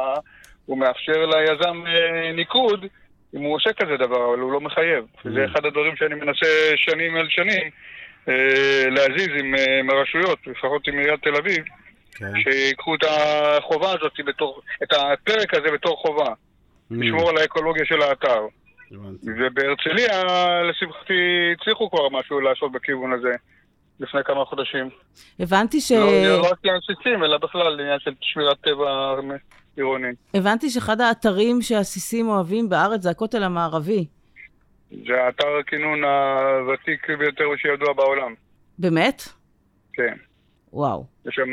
הוא 0.65 0.77
מאפשר 0.77 1.25
ליזם 1.25 1.83
אה, 1.87 2.31
ניקוד 2.31 2.85
אם 3.35 3.41
הוא 3.41 3.55
עושה 3.55 3.73
כזה 3.73 3.97
דבר, 3.97 4.29
אבל 4.29 4.39
הוא 4.39 4.51
לא 4.51 4.61
מחייב. 4.61 5.03
Mm. 5.17 5.29
זה 5.33 5.45
אחד 5.45 5.65
הדברים 5.65 5.95
שאני 5.95 6.15
מנסה 6.15 6.47
שנים 6.75 7.15
על 7.15 7.27
שנים 7.29 7.69
להזיז 8.91 9.29
עם, 9.39 9.55
עם 9.79 9.89
הרשויות, 9.89 10.47
לפחות 10.47 10.87
עם 10.87 10.97
עיריית 10.97 11.21
תל 11.23 11.35
אביב, 11.35 11.63
כן. 12.15 12.25
שיקחו 12.35 12.95
את 12.95 12.99
החובה 13.03 13.89
הזאת 13.89 14.11
בתור, 14.25 14.61
את 14.83 14.93
הפרק 14.93 15.53
הזה 15.53 15.71
בתור 15.73 15.97
חובה, 15.97 16.33
לשמור 16.91 17.29
על 17.29 17.37
האקולוגיה 17.37 17.85
של 17.85 18.01
האתר. 18.01 18.47
ובהרצליה, 19.21 20.23
לשמחתי, 20.69 21.13
הצליחו 21.57 21.89
כבר 21.89 22.09
משהו 22.09 22.39
לעשות 22.39 22.71
בכיוון 22.71 23.13
הזה 23.13 23.31
לפני 23.99 24.23
כמה 24.25 24.45
חודשים. 24.45 24.89
הבנתי 25.39 25.81
ש... 25.81 25.91
לא 25.91 26.23
לא 26.23 26.49
רק 26.51 26.57
לעניין 26.63 26.81
סיסים, 26.81 27.23
אלא 27.23 27.37
בכלל 27.37 27.69
לעניין 27.69 27.99
של 27.99 28.11
שמירת 28.21 28.57
טבע 28.61 29.15
עירוני. 29.77 30.07
הבנתי 30.33 30.69
שאחד 30.69 31.01
האתרים 31.01 31.61
שהסיסים 31.61 32.29
אוהבים 32.29 32.69
בארץ 32.69 33.01
זה 33.01 33.09
הכותל 33.09 33.43
המערבי. 33.43 34.05
זה 34.91 35.23
האתר 35.25 35.57
הכינון 35.59 36.03
הוותיק 36.03 37.09
ביותר 37.09 37.45
שידוע 37.57 37.93
בעולם. 37.93 38.33
באמת? 38.79 39.21
כן. 39.93 40.13
וואו. 40.73 41.05
יש 41.25 41.35
שם... 41.35 41.51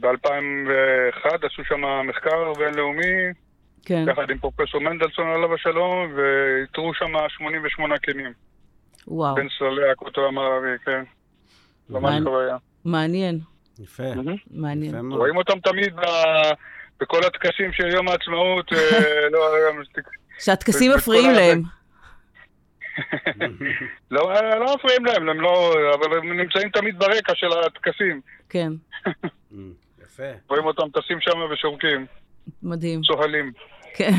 ב-2001 0.00 1.46
עשו 1.46 1.64
שם 1.64 2.06
מחקר 2.08 2.52
בינלאומי, 2.52 3.32
כן. 3.86 4.04
יחד 4.12 4.30
עם 4.30 4.38
פרופסור 4.38 4.80
מנדלסון 4.80 5.26
עליו 5.26 5.54
השלום, 5.54 6.12
ואיתרו 6.16 6.94
שם 6.94 7.06
88 7.28 7.98
קינים. 7.98 8.32
וואו. 9.08 9.34
בין 9.34 9.48
סללי 9.58 9.90
הכותל 9.90 10.20
המערבי, 10.20 10.66
כן. 10.84 11.02
ממש 11.90 12.14
מעניין. 12.84 13.38
יפה. 13.78 14.02
מעניין. 14.50 14.94
יפה. 14.94 15.16
רואים 15.16 15.36
אותם 15.36 15.60
תמיד 15.60 15.96
ב- 15.96 16.52
בכל 17.00 17.18
הטקסים 17.26 17.72
של 17.72 17.86
יום 17.86 18.08
העצמאות, 18.08 18.72
אה, 18.72 18.78
לא, 19.32 19.38
אה, 19.56 19.82
שהטקסים 20.38 20.92
מפריעים. 20.96 21.30
להם. 21.32 21.62
לא, 24.10 24.32
אה, 24.34 24.58
לא 24.58 24.74
מפריעים 24.74 25.04
להם, 25.04 25.28
הם 25.28 25.40
לא, 25.40 25.72
אבל 25.94 26.18
הם 26.18 26.40
נמצאים 26.40 26.68
תמיד 26.68 26.98
ברקע 26.98 27.32
של 27.34 27.46
הטקסים. 27.66 28.20
כן. 28.48 28.72
Mm, 29.52 29.58
יפה. 30.04 30.22
רואים 30.48 30.64
אותם 30.64 30.82
טסים 31.00 31.20
שם 31.20 31.38
ושורקים, 31.52 32.06
מדהים. 32.62 33.00
צוהלים. 33.02 33.52
כן. 33.96 34.12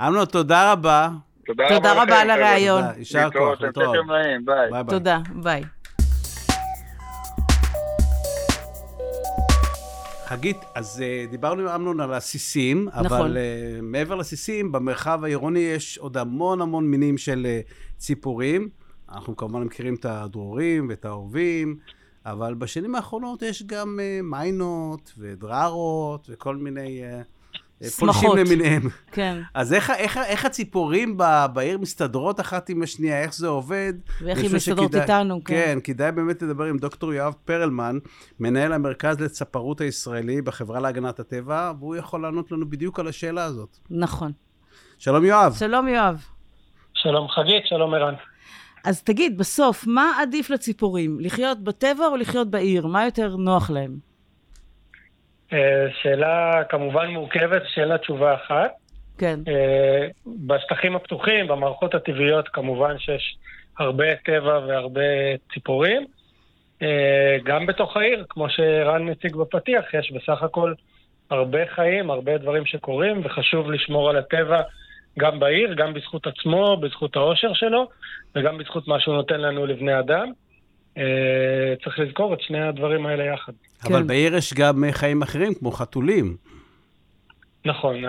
אמנון, 0.00 0.24
תודה 0.24 0.72
רבה. 0.72 1.08
תודה 1.46 1.64
תודה 1.68 2.02
רבה 2.02 2.20
על. 2.20 2.30
הרעיון. 2.30 2.82
תודה, 2.82 2.98
יישר 2.98 3.28
כוח, 3.32 3.60
ביי. 4.70 4.84
תודה. 4.88 5.18
ביי. 5.42 5.62
חגית, 10.26 10.56
אז 10.74 11.02
uh, 11.26 11.30
דיברנו 11.30 11.62
עם 11.62 11.68
אמנון 11.68 12.00
על 12.00 12.12
הסיסים, 12.12 12.88
נכון. 12.88 13.04
אבל 13.06 13.36
uh, 13.36 13.82
מעבר 13.82 14.14
לסיסים, 14.14 14.72
במרחב 14.72 15.24
העירוני 15.24 15.58
יש 15.58 15.98
עוד 15.98 16.16
המון 16.16 16.60
המון 16.60 16.90
מינים 16.90 17.18
של 17.18 17.46
uh, 17.46 17.72
ציפורים. 17.98 18.68
אנחנו 19.12 19.36
כמובן 19.36 19.62
מכירים 19.62 19.94
את 19.94 20.04
הדרורים 20.04 20.86
ואת 20.90 21.04
העורבים, 21.04 21.76
אבל 22.26 22.54
בשנים 22.54 22.94
האחרונות 22.94 23.42
יש 23.42 23.62
גם 23.62 23.98
uh, 23.98 24.22
מיינות 24.22 25.12
ודררות 25.18 26.26
וכל 26.30 26.56
מיני 26.56 27.02
uh, 27.02 27.37
פולשים. 27.98 28.30
למיניהם. 28.36 28.82
כן. 29.12 29.38
אז 29.54 29.72
איך, 29.72 29.90
איך, 29.90 30.16
איך 30.16 30.44
הציפורים 30.44 31.14
ב- 31.16 31.46
בעיר 31.52 31.78
מסתדרות 31.78 32.40
אחת 32.40 32.68
עם 32.68 32.82
השנייה, 32.82 33.22
איך 33.22 33.34
זה 33.34 33.48
עובד? 33.48 33.92
ואיך 34.24 34.38
היא 34.38 34.54
מסתדרות 34.54 34.90
שכדאי- 34.92 35.00
איתנו, 35.02 35.44
כן. 35.44 35.54
כן, 35.54 35.78
כדאי 35.84 36.12
באמת 36.12 36.42
לדבר 36.42 36.64
עם 36.64 36.78
דוקטור 36.78 37.14
יואב 37.14 37.34
פרלמן, 37.44 37.98
מנהל 38.40 38.72
המרכז 38.72 39.20
לצפרות 39.20 39.80
הישראלי 39.80 40.42
בחברה 40.42 40.80
להגנת 40.80 41.20
הטבע, 41.20 41.72
והוא 41.78 41.96
יכול 41.96 42.22
לענות 42.22 42.52
לנו 42.52 42.70
בדיוק 42.70 43.00
על 43.00 43.08
השאלה 43.08 43.44
הזאת. 43.44 43.78
נכון. 43.90 44.32
שלום 44.98 45.24
יואב. 45.24 45.54
שלום, 45.58 45.88
יואב. 45.88 46.24
שלום 46.94 47.28
חגית, 47.28 47.62
שלום 47.68 47.94
ערן. 47.94 48.14
אז 48.84 49.02
תגיד, 49.02 49.38
בסוף, 49.38 49.84
מה 49.86 50.12
עדיף 50.20 50.50
לציפורים? 50.50 51.20
לחיות 51.20 51.64
בטבע 51.64 52.06
או 52.06 52.16
לחיות 52.16 52.50
בעיר? 52.50 52.86
מה 52.86 53.04
יותר 53.04 53.36
נוח 53.36 53.70
להם? 53.70 54.07
אה, 55.52 55.86
שאלה 56.02 56.62
כמובן 56.68 57.10
מורכבת, 57.10 57.62
שאין 57.66 57.88
לה 57.88 57.98
תשובה 57.98 58.34
אחת. 58.34 58.70
כן. 59.18 59.40
אה, 59.48 60.06
בשטחים 60.46 60.96
הפתוחים, 60.96 61.48
במערכות 61.48 61.94
הטבעיות, 61.94 62.48
כמובן 62.48 62.98
שיש 62.98 63.36
הרבה 63.78 64.16
טבע 64.16 64.58
והרבה 64.68 65.00
ציפורים. 65.54 66.06
אה, 66.82 67.36
גם 67.44 67.66
בתוך 67.66 67.96
העיר, 67.96 68.24
כמו 68.28 68.50
שרן 68.50 69.10
מציג 69.10 69.36
בפתיח, 69.36 69.94
יש 69.94 70.12
בסך 70.12 70.42
הכל 70.42 70.74
הרבה 71.30 71.58
חיים, 71.74 72.10
הרבה 72.10 72.38
דברים 72.38 72.66
שקורים, 72.66 73.20
וחשוב 73.24 73.70
לשמור 73.70 74.10
על 74.10 74.16
הטבע 74.16 74.62
גם 75.18 75.40
בעיר, 75.40 75.74
גם 75.74 75.94
בזכות 75.94 76.26
עצמו, 76.26 76.76
בזכות 76.76 77.16
העושר 77.16 77.54
שלו, 77.54 77.88
וגם 78.34 78.58
בזכות 78.58 78.88
מה 78.88 79.00
שהוא 79.00 79.14
נותן 79.14 79.40
לנו 79.40 79.66
לבני 79.66 79.98
אדם. 79.98 80.32
צריך 81.84 81.98
לזכור 81.98 82.34
את 82.34 82.40
שני 82.40 82.60
הדברים 82.60 83.06
האלה 83.06 83.24
יחד. 83.24 83.52
אבל 83.84 84.00
כן. 84.00 84.06
בעיר 84.06 84.34
יש 84.34 84.54
גם 84.54 84.84
אה, 84.84 84.92
חיים 84.92 85.22
אחרים, 85.22 85.54
כמו 85.54 85.70
חתולים. 85.70 86.36
נכון, 87.64 88.04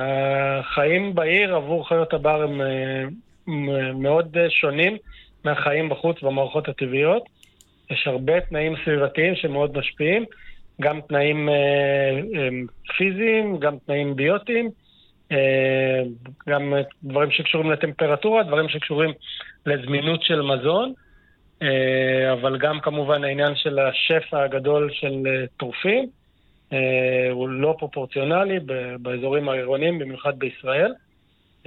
החיים 0.59 1.15
בעיר 1.15 1.55
עבור 1.55 1.88
חיות 1.88 2.13
הבר 2.13 2.41
הם 2.41 2.61
אה, 2.61 3.93
מאוד 3.93 4.38
אה, 4.38 4.49
שונים 4.49 4.97
מהחיים 5.45 5.89
בחוץ 5.89 6.23
במערכות 6.23 6.67
הטבעיות. 6.67 7.23
יש 7.91 8.07
הרבה 8.07 8.41
תנאים 8.41 8.75
סביבתיים 8.85 9.35
שמאוד 9.35 9.77
משפיעים, 9.77 10.25
גם 10.81 11.01
תנאים 11.01 11.49
פיזיים, 12.97 13.57
גם 13.59 13.77
תנאים 13.85 14.15
ביוטיים, 14.15 14.69
גם 16.49 16.73
דברים 17.03 17.31
שקשורים 17.31 17.71
לטמפרטורה, 17.71 18.43
דברים 18.43 18.69
שקשורים 18.69 19.11
לזמינות 19.65 20.23
של 20.23 20.41
מזון, 20.41 20.93
אבל 22.34 22.58
גם 22.58 22.80
כמובן 22.80 23.24
העניין 23.24 23.56
של 23.56 23.80
השפע 23.80 24.44
הגדול 24.44 24.89
של 24.94 25.24
אה, 25.28 25.46
טורפים. 25.58 26.10
אה, 26.74 26.78
הוא 27.32 27.50
לא 27.50 27.75
פרופורציונלי 27.80 28.60
ב- 28.66 28.96
באזורים 29.01 29.50
העירוניים, 29.50 30.00
במיוחד 30.00 30.39
בישראל. 30.39 30.94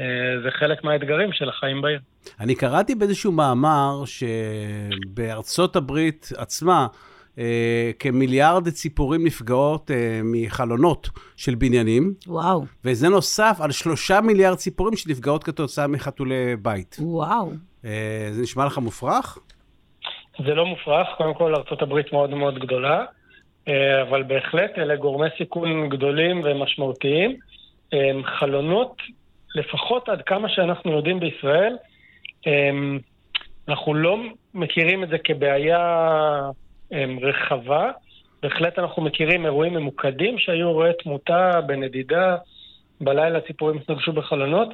אה, 0.01 0.05
זה 0.45 0.51
חלק 0.51 0.85
מהאתגרים 0.85 1.33
של 1.33 1.49
החיים 1.49 1.83
בעיר. 1.83 2.01
אני 2.41 2.55
קראתי 2.55 2.95
באיזשהו 2.95 3.33
מאמר 3.33 4.03
שבארצות 4.05 5.77
הברית 5.77 6.29
עצמה, 6.37 6.87
אה, 7.39 7.91
כמיליארד 7.99 8.69
ציפורים 8.69 9.27
נפגעות 9.27 9.91
אה, 9.91 10.21
מחלונות 10.25 11.09
של 11.37 11.55
בניינים, 11.55 12.15
וואו. 12.27 12.65
וזה 12.85 13.09
נוסף 13.09 13.57
על 13.61 13.71
שלושה 13.71 14.21
מיליארד 14.21 14.57
ציפורים 14.57 14.97
שנפגעות 14.97 15.45
כתוצאה 15.45 15.87
מחתולי 15.87 16.57
בית. 16.63 16.97
וואו. 17.01 17.53
אה, 17.85 18.29
זה 18.33 18.43
נשמע 18.43 18.65
לך 18.65 18.79
מופרך? 18.79 19.39
זה 20.39 20.55
לא 20.55 20.67
מופרך, 20.67 21.09
קודם 21.17 21.35
כל 21.35 21.55
ארה"ב 21.55 22.01
מאוד 22.13 22.31
מאוד 22.31 22.59
גדולה, 22.59 23.05
אה, 23.69 24.03
אבל 24.03 24.23
בהחלט 24.23 24.79
אלה 24.79 24.97
גורמי 24.97 25.29
סיכון 25.39 25.89
גדולים 25.89 26.41
ומשמעותיים. 26.45 27.37
אה, 27.95 28.11
חלונות, 28.25 28.97
לפחות 29.55 30.09
עד 30.09 30.23
כמה 30.23 30.49
שאנחנו 30.49 30.93
יודעים 30.93 31.21
בישראל, 31.21 31.77
אה, 32.47 32.71
אנחנו 33.69 33.95
לא 33.95 34.19
מכירים 34.55 35.05
את 35.05 35.09
זה 35.09 35.19
כבעיה 35.19 36.51
רחבה. 37.23 37.91
בהחלט 38.43 38.79
אנחנו 38.79 39.03
מכירים 39.03 39.47
אירועים 39.47 39.75
ממוקדים 39.75 40.39
שהיו 40.39 40.69
אירועי 40.69 40.93
תמותה 41.03 41.61
בנדידה, 41.67 42.37
בלילה 43.01 43.41
ציפורים 43.41 43.77
התנגשו 43.77 44.13
בחלונות, 44.13 44.69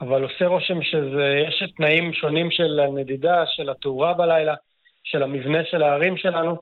אבל 0.00 0.22
עושה 0.22 0.46
רושם 0.46 0.82
שיש 0.82 1.62
תנאים 1.76 2.12
שונים 2.12 2.50
של 2.50 2.80
הנדידה, 2.80 3.44
של 3.46 3.70
התאורה 3.70 4.14
בלילה, 4.14 4.54
של 5.06 5.22
המבנה 5.22 5.58
של 5.64 5.82
הערים 5.82 6.16
שלנו, 6.16 6.56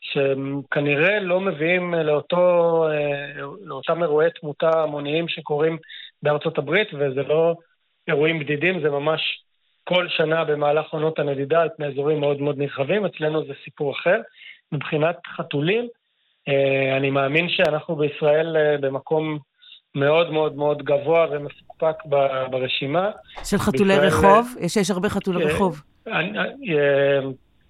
שכנראה 0.00 1.20
לא 1.20 1.40
מביאים 1.40 1.94
לאותו, 1.94 2.84
אה, 2.88 3.42
לאותם 3.64 4.02
אירועי 4.02 4.30
תמותה 4.40 4.82
המוניים 4.82 5.28
שקורים 5.28 5.78
בארצות 6.22 6.58
הברית, 6.58 6.88
וזה 6.94 7.22
לא 7.22 7.54
אירועים 8.08 8.38
בדידים, 8.38 8.80
זה 8.80 8.90
ממש 8.90 9.20
כל 9.84 10.08
שנה 10.08 10.44
במהלך 10.44 10.90
עונות 10.90 11.18
הנדידה 11.18 11.62
על 11.62 11.68
פני 11.76 11.86
אזורים 11.86 12.20
מאוד 12.20 12.40
מאוד 12.40 12.58
נרחבים, 12.58 13.06
אצלנו 13.06 13.44
זה 13.46 13.52
סיפור 13.64 13.92
אחר. 13.92 14.20
מבחינת 14.72 15.16
חתולים, 15.36 15.88
אה, 16.48 16.96
אני 16.96 17.10
מאמין 17.10 17.48
שאנחנו 17.48 17.96
בישראל 17.96 18.56
אה, 18.56 18.76
במקום 18.80 19.38
מאוד 19.94 20.30
מאוד 20.30 20.56
מאוד 20.56 20.82
גבוה 20.82 21.26
ומפוקפק 21.30 21.96
ברשימה. 22.50 23.10
של 23.44 23.58
חתולי 23.58 23.94
בישראל, 24.00 24.08
רחוב? 24.08 24.54
יש 24.60 24.76
יש 24.76 24.90
הרבה 24.90 25.08
חתולי 25.08 25.44
אה, 25.44 25.50
רחוב. 25.50 25.82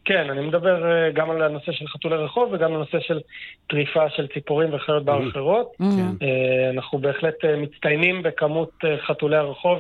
כן, 0.05 0.31
אני 0.31 0.41
מדבר 0.47 0.91
אה, 0.93 1.11
גם 1.11 1.31
על 1.31 1.43
הנושא 1.43 1.73
של 1.73 1.87
חתולי 1.87 2.17
רחוב 2.17 2.49
וגם 2.53 2.71
על 2.71 2.75
הנושא 2.77 3.01
של 3.01 3.21
טריפה 3.69 4.11
של 4.11 4.27
ציפורים 4.27 4.75
וחיות 4.75 5.05
בר 5.05 5.21
Mhm. 5.21 5.29
אחרות. 5.31 5.73
Mhm. 5.81 5.85
אה, 6.23 6.71
אנחנו 6.71 6.99
בהחלט 6.99 7.45
אה, 7.45 7.57
מצטיינים 7.57 8.23
בכמות 8.23 8.71
חתולי 9.07 9.37
הרחוב 9.37 9.79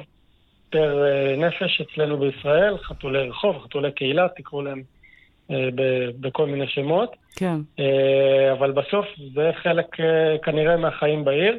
פר 0.71 1.05
נפש 1.37 1.81
אצלנו 1.81 2.17
בישראל, 2.19 2.79
חתולי 2.79 3.29
רחוב, 3.29 3.59
חתולי 3.65 3.93
קהילה, 3.93 4.27
תקראו 4.37 4.63
להם 4.63 4.83
ב- 5.51 6.11
בכל 6.21 6.47
מיני 6.47 6.67
שמות. 6.67 7.17
כן. 7.37 7.55
אבל 8.53 8.73
בסוף 8.73 9.07
זה 9.35 9.51
חלק 9.63 10.01
אה, 10.01 10.37
כנראה 10.43 10.77
מהחיים 10.77 11.25
בעיר. 11.25 11.59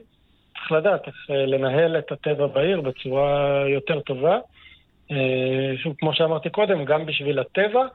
צריך 0.53 0.71
לדעת 0.71 1.07
איך 1.07 1.15
לנהל 1.29 1.97
את 1.97 2.11
הטבע 2.11 2.47
בעיר 2.47 2.81
בצורה 2.81 3.63
יותר 3.67 3.99
טובה. 3.99 4.37
שוב, 5.83 5.95
כמו 5.99 6.13
שאמרתי 6.13 6.49
קודם, 6.49 6.85
גם 6.85 7.05
בשביל 7.05 7.39
הטבע 7.39 7.85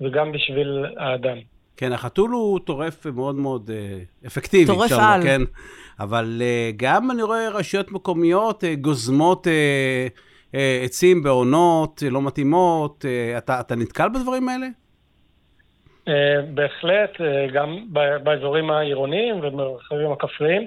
וגם 0.00 0.32
בשביל 0.32 0.84
האדם. 0.96 1.36
כן, 1.76 1.92
החתול 1.92 2.30
הוא 2.30 2.58
טורף 2.58 3.06
מאוד 3.06 3.34
מאוד 3.34 3.70
אה, 3.74 3.98
אפקטיבי. 4.26 4.66
טורף 4.66 4.82
אפשר 4.92 5.02
על. 5.02 5.22
כן. 5.22 5.40
אבל 6.00 6.38
אה, 6.40 6.70
גם 6.76 7.10
אני 7.10 7.22
רואה 7.22 7.48
רשויות 7.48 7.92
מקומיות 7.92 8.64
אה, 8.64 8.74
גוזמות 8.74 9.46
אה, 9.46 10.06
אה, 10.54 10.80
עצים 10.84 11.22
בעונות 11.22 12.02
לא 12.10 12.22
מתאימות. 12.22 13.04
אה, 13.04 13.38
אתה, 13.38 13.60
אתה 13.60 13.76
נתקל 13.76 14.08
בדברים 14.08 14.48
האלה? 14.48 14.66
אה, 16.08 16.42
בהחלט, 16.54 17.20
אה, 17.20 17.46
גם 17.52 17.86
באזורים 18.22 18.70
העירוניים 18.70 19.38
ובמרחבים 19.38 20.12
הכפריים, 20.12 20.66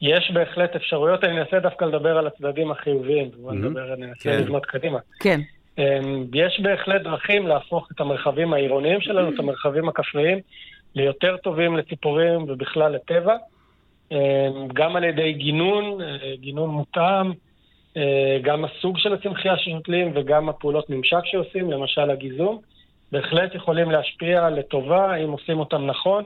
יש 0.00 0.30
בהחלט 0.34 0.76
אפשרויות, 0.76 1.24
אני 1.24 1.40
אנסה 1.40 1.58
דווקא 1.58 1.84
לדבר 1.84 2.18
על 2.18 2.26
הצדדים 2.26 2.70
החיוביים. 2.70 3.30
נדבר, 3.52 3.94
אני 3.94 4.06
אנסה 4.06 4.22
כן. 4.22 4.38
לבנות 4.42 4.66
קדימה. 4.66 4.98
כן. 5.20 5.40
אמ, 5.78 6.26
יש 6.34 6.60
בהחלט 6.60 7.02
דרכים 7.02 7.46
להפוך 7.46 7.88
את 7.92 8.00
המרחבים 8.00 8.52
העירוניים 8.52 9.00
שלנו, 9.00 9.34
את 9.34 9.38
המרחבים 9.38 9.88
הכפריים, 9.88 10.38
ליותר 10.94 11.36
טובים 11.36 11.76
לציפורים 11.76 12.42
ובכלל 12.48 12.92
לטבע. 12.92 13.36
אמ, 14.12 14.68
גם 14.72 14.96
על 14.96 15.04
ידי 15.04 15.32
גינון, 15.32 16.02
אה, 16.02 16.36
גינון 16.36 16.70
מותאם, 16.70 17.32
אה, 17.96 18.38
גם 18.42 18.64
הסוג 18.64 18.98
של 18.98 19.14
הצמחייה 19.14 19.58
ששותלים 19.58 20.12
וגם 20.14 20.48
הפעולות 20.48 20.90
ממשק 20.90 21.24
שעושים, 21.24 21.70
למשל 21.70 22.10
הגיזום, 22.10 22.58
בהחלט 23.12 23.54
יכולים 23.54 23.90
להשפיע 23.90 24.50
לטובה 24.50 25.14
אם 25.14 25.30
עושים 25.30 25.58
אותם 25.58 25.86
נכון. 25.86 26.24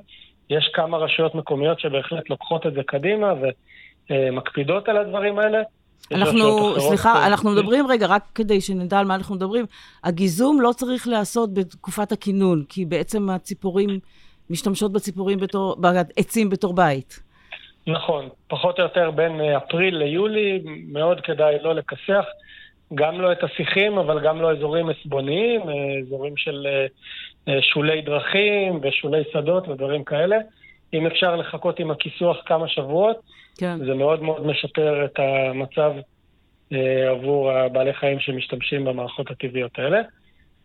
יש 0.51 0.71
כמה 0.75 0.97
רשויות 0.99 1.35
מקומיות 1.35 1.81
שבהחלט 1.81 2.31
לוקחות 2.31 2.67
את 2.67 2.73
זה 2.73 2.83
קדימה 2.83 3.35
ומקפידות 4.11 4.89
על 4.89 4.97
הדברים 4.97 5.39
האלה. 5.39 5.63
אנחנו, 6.13 6.59
אחרות, 6.59 6.81
סליחה, 6.81 7.13
אה, 7.13 7.27
אנחנו 7.27 7.51
מדברים, 7.51 7.87
רגע, 7.87 8.07
רק 8.07 8.25
כדי 8.35 8.61
שנדע 8.61 8.99
על 8.99 9.07
מה 9.07 9.15
אנחנו 9.15 9.35
מדברים, 9.35 9.67
הגיזום 10.05 10.61
לא 10.61 10.73
צריך 10.73 11.09
להיעשות 11.09 11.55
בתקופת 11.55 12.13
הכינון, 12.13 12.65
כי 12.69 12.85
בעצם 12.85 13.31
הציפורים 13.31 13.99
משתמשות 14.51 14.93
בציפורים 14.93 15.39
בתור, 15.39 15.77
בעצים 15.77 16.51
בתור 16.51 16.75
בית. 16.75 17.21
נכון, 17.87 18.29
פחות 18.49 18.79
או 18.79 18.85
יותר 18.85 19.11
בין 19.11 19.41
אה, 19.41 19.57
אפריל 19.57 19.97
ליולי, 19.97 20.63
מאוד 20.89 21.21
כדאי 21.21 21.57
לא 21.63 21.75
לכסח, 21.75 22.25
גם 22.95 23.21
לא 23.21 23.33
את 23.33 23.45
השיחים, 23.45 23.99
אבל 23.99 24.21
גם 24.25 24.41
לא 24.43 24.53
אזורים 24.53 24.89
עסבוניים, 24.89 25.61
אה, 25.61 25.75
אזורים 26.07 26.37
של 26.37 26.67
אה, 27.49 27.63
שולי 27.63 28.03
דרכים 28.03 28.81
ושולי 28.83 29.23
שדות 29.33 29.69
ודברים 29.69 30.05
כאלה. 30.05 30.37
אם 30.95 31.07
אפשר 31.07 31.37
לחכות 31.37 31.79
עם 31.79 31.91
הכיסוח 31.91 32.37
כמה 32.47 32.69
שבועות, 32.69 33.17
כן. 33.59 33.79
זה 33.79 33.95
מאוד 33.95 34.23
מאוד 34.23 34.47
משפר 34.47 35.05
את 35.05 35.19
המצב 35.19 35.93
אה, 36.73 37.11
עבור 37.11 37.53
הבעלי 37.53 37.95
חיים 37.95 38.21
שמשתמשים 38.21 38.85
במערכות 38.85 39.31
הטבעיות 39.31 39.79
האלה. 39.79 40.01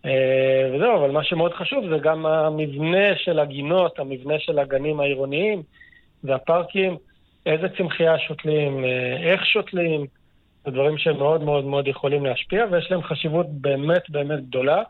אה, 0.05 0.71
וזהו, 0.73 0.95
אבל 0.95 1.11
מה 1.11 1.23
שמאוד 1.23 1.53
חשוב 1.53 1.89
זה 1.89 1.97
גם 1.97 2.25
המבנה 2.25 3.15
של 3.17 3.39
הגינות, 3.39 3.99
המבנה 3.99 4.39
של 4.39 4.59
הגנים 4.59 4.99
העירוניים 4.99 5.63
והפארקים, 6.23 6.97
איזה 7.45 7.67
צמחייה 7.77 8.19
שותלים, 8.19 8.85
אה, 8.85 9.17
איך 9.31 9.45
שותלים, 9.45 10.05
זה 10.65 10.71
דברים 10.71 10.97
שמאוד 10.97 11.43
מאוד 11.43 11.65
מאוד 11.65 11.87
יכולים 11.87 12.25
להשפיע, 12.25 12.65
ויש 12.71 12.91
להם 12.91 13.03
חשיבות 13.03 13.47
באמת 13.49 14.09
באמת 14.09 14.47
גדולה. 14.47 14.83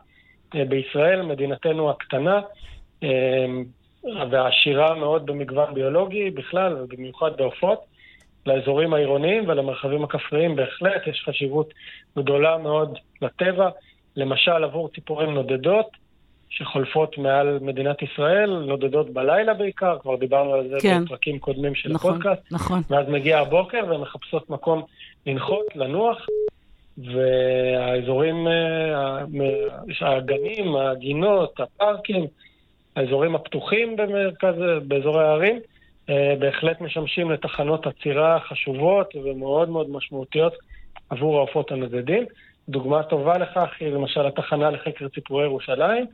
אה, 0.55 0.65
בישראל, 0.65 1.21
מדינתנו 1.21 1.89
הקטנה, 1.89 2.41
והעשירה 4.03 4.95
מאוד 4.95 5.25
במגוון 5.25 5.73
ביולוגי 5.73 6.29
בכלל, 6.29 6.77
ובמיוחד 6.81 7.31
בעופות, 7.37 7.85
לאזורים 8.45 8.93
העירוניים 8.93 9.49
ולמרחבים 9.49 10.03
הכפריים 10.03 10.55
בהחלט 10.55 11.07
יש 11.07 11.23
חשיבות 11.25 11.73
גדולה 12.17 12.57
מאוד 12.57 12.97
לטבע. 13.21 13.69
למשל 14.15 14.63
עבור 14.63 14.89
ציפורים 14.95 15.33
נודדות 15.33 15.87
שחולפות 16.49 17.17
מעל 17.17 17.59
מדינת 17.61 18.01
ישראל, 18.01 18.63
נודדות 18.67 19.09
בלילה 19.09 19.53
בעיקר, 19.53 19.97
כבר 20.01 20.15
דיברנו 20.15 20.53
על 20.53 20.67
זה 20.69 20.77
כן. 20.81 21.05
בפרקים 21.05 21.39
קודמים 21.39 21.75
של 21.75 21.93
נכון, 21.93 22.11
הפודקאסט, 22.11 22.51
נכון. 22.51 22.81
ואז 22.89 23.09
מגיע 23.09 23.39
הבוקר 23.39 23.79
והן 23.89 24.01
מחפשות 24.01 24.49
מקום 24.49 24.83
לנחות, 25.25 25.65
לנוח, 25.75 26.25
והאזורים, 26.97 28.47
אה, 28.47 29.23
הגנים, 30.01 30.75
הגינות, 30.75 31.59
הפארקים, 31.59 32.27
האזורים 32.99 33.35
הפתוחים 33.35 33.95
במרכז, 33.95 34.55
באזורי 34.87 35.23
הערים, 35.23 35.59
אה, 36.09 36.33
בהחלט 36.39 36.81
משמשים 36.81 37.31
לתחנות 37.31 37.87
עצירה 37.87 38.39
חשובות 38.39 39.15
ומאוד 39.15 39.69
מאוד 39.69 39.89
משמעותיות 39.89 40.53
עבור 41.09 41.37
העופות 41.37 41.71
הנודדים. 41.71 42.25
דוגמה 42.69 43.03
טובה 43.03 43.37
לכך 43.37 43.69
היא 43.79 43.89
למשל 43.89 44.27
התחנה 44.27 44.69
לחקר 44.69 45.07
ציפורי 45.07 45.43
ירושלים, 45.43 46.05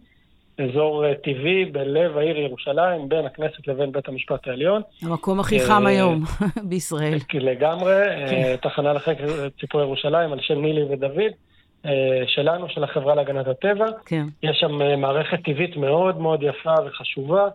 אזור 0.57 1.05
אה, 1.05 1.13
טבעי 1.15 1.65
בלב 1.65 2.17
העיר 2.17 2.37
ירושלים, 2.37 3.09
בין 3.09 3.25
הכנסת 3.25 3.67
לבין 3.67 3.91
בית 3.91 4.07
המשפט 4.07 4.47
העליון. 4.47 4.81
המקום 5.01 5.39
הכי 5.39 5.59
אה, 5.59 5.67
חם 5.67 5.87
היום 5.87 6.23
בישראל. 6.69 7.17
לגמרי, 7.33 8.01
אה, 8.07 8.55
תחנה 8.61 8.93
לחקר 8.93 9.49
ציפורי 9.59 9.83
ירושלים 9.83 10.33
על 10.33 10.39
שם 10.41 10.61
נילי 10.61 10.83
ודוד, 10.83 11.31
שלנו, 12.27 12.69
של 12.69 12.83
החברה 12.83 13.15
להגנת 13.15 13.47
הטבע. 13.47 13.85
כן. 14.05 14.25
יש 14.43 14.57
שם 14.59 14.81
אה, 14.81 14.95
מערכת 14.95 15.43
טבעית 15.43 15.77
מאוד 15.77 16.17
מאוד 16.17 16.43
יפה 16.43 16.73
וחשובה, 16.85 17.47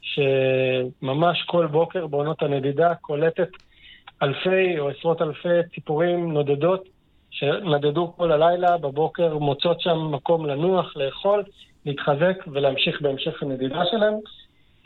שממש 0.00 1.42
כל 1.46 1.66
בוקר 1.66 2.06
בעונות 2.06 2.42
הנדידה 2.42 2.94
קולטת 2.94 3.48
אלפי 4.22 4.78
או 4.78 4.88
עשרות 4.88 5.22
אלפי 5.22 5.48
ציפורים 5.74 6.32
נודדות, 6.32 6.88
שנדדו 7.30 8.12
כל 8.16 8.32
הלילה, 8.32 8.78
בבוקר 8.78 9.38
מוצאות 9.38 9.80
שם 9.80 10.10
מקום 10.10 10.46
לנוח, 10.46 10.96
לאכול, 10.96 11.42
להתחזק 11.86 12.44
ולהמשיך 12.52 13.02
בהמשך 13.02 13.42
הנדידה 13.42 13.82
שלהם. 13.90 14.14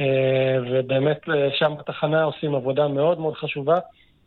אה, 0.00 0.58
ובאמת 0.70 1.28
אה, 1.28 1.48
שם 1.58 1.74
בתחנה 1.78 2.22
עושים 2.22 2.54
עבודה 2.54 2.88
מאוד 2.88 3.20
מאוד 3.20 3.34
חשובה, 3.34 3.78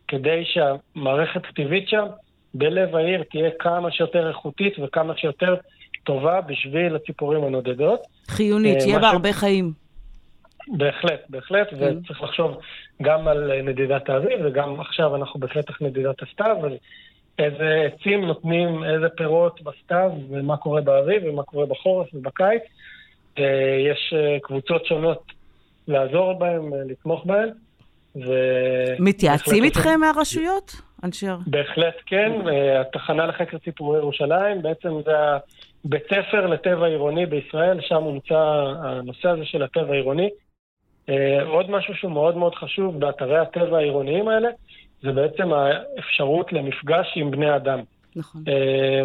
כדי 0.08 0.44
שהמערכת 0.44 1.46
הטבעית 1.48 1.88
שם, 1.88 2.06
בלב 2.54 2.96
העיר, 2.96 3.22
תהיה 3.30 3.50
כמה 3.58 3.90
שיותר 3.90 4.28
איכותית 4.28 4.74
וכמה 4.84 5.16
שיותר 5.16 5.54
טובה 6.04 6.40
בשביל 6.40 6.96
הציפורים 6.96 7.44
הנודדות. 7.44 8.00
חיונית, 8.28 8.74
אה, 8.76 8.80
שיהיה 8.80 8.96
מה 8.96 9.02
בה 9.02 9.08
הרבה 9.08 9.32
חיים. 9.32 9.72
בהחלט, 10.68 11.20
בהחלט, 11.28 11.70
כן. 11.70 11.76
וצריך 11.76 12.22
לחשוב 12.22 12.56
גם 13.02 13.28
על 13.28 13.52
אה, 13.52 13.62
נדידת 13.62 14.08
האביב, 14.08 14.38
וגם 14.44 14.80
עכשיו 14.80 15.16
אנחנו 15.16 15.40
בפתח 15.40 15.82
נדידת 15.82 16.22
הסתיו, 16.22 16.56
אז 16.66 16.72
איזה 17.38 17.88
עצים 17.92 18.24
נותנים 18.24 18.84
איזה 18.84 19.08
פירות 19.08 19.62
בסתיו, 19.62 20.10
ומה 20.30 20.56
קורה 20.56 20.80
באביב, 20.80 21.22
ומה 21.26 21.42
קורה 21.42 21.66
בחורף 21.66 22.14
ובקיץ. 22.14 22.62
אה, 23.38 23.44
יש 23.90 24.14
אה, 24.16 24.38
קבוצות 24.42 24.86
שונות 24.86 25.22
לעזור 25.88 26.32
בהם, 26.38 26.74
אה, 26.74 26.78
לתמוך 26.86 27.26
בהם. 27.26 27.48
ו- 28.16 28.94
מתייעצים 28.98 29.64
איתכם 29.64 30.00
מהרשויות? 30.00 30.72
אנשי... 31.04 31.28
הר- 31.28 31.38
בהחלט 31.46 31.94
כן, 32.06 32.32
אה, 32.48 32.80
התחנה 32.80 33.26
לחקר 33.26 33.58
ציפורי 33.58 33.98
ירושלים, 33.98 34.62
בעצם 34.62 34.90
זה 35.04 35.12
הבית 35.84 36.02
ספר 36.04 36.46
לטבע 36.46 36.86
עירוני 36.86 37.26
בישראל, 37.26 37.80
שם 37.80 38.02
הומצא 38.02 38.38
הנושא 38.82 39.28
הזה 39.28 39.44
של 39.44 39.62
הטבע 39.62 39.92
העירוני. 39.92 40.28
אה, 41.08 41.42
עוד 41.42 41.70
משהו 41.70 41.94
שהוא 41.94 42.12
מאוד 42.12 42.36
מאוד 42.36 42.54
חשוב 42.54 43.00
באתרי 43.00 43.38
הטבע 43.38 43.78
העירוניים 43.78 44.28
האלה, 44.28 44.48
זה 45.02 45.12
בעצם 45.12 45.52
האפשרות 45.52 46.52
למפגש 46.52 47.12
עם 47.16 47.30
בני 47.30 47.56
אדם. 47.56 47.80
נכון. 48.16 48.44
אה, 48.48 49.02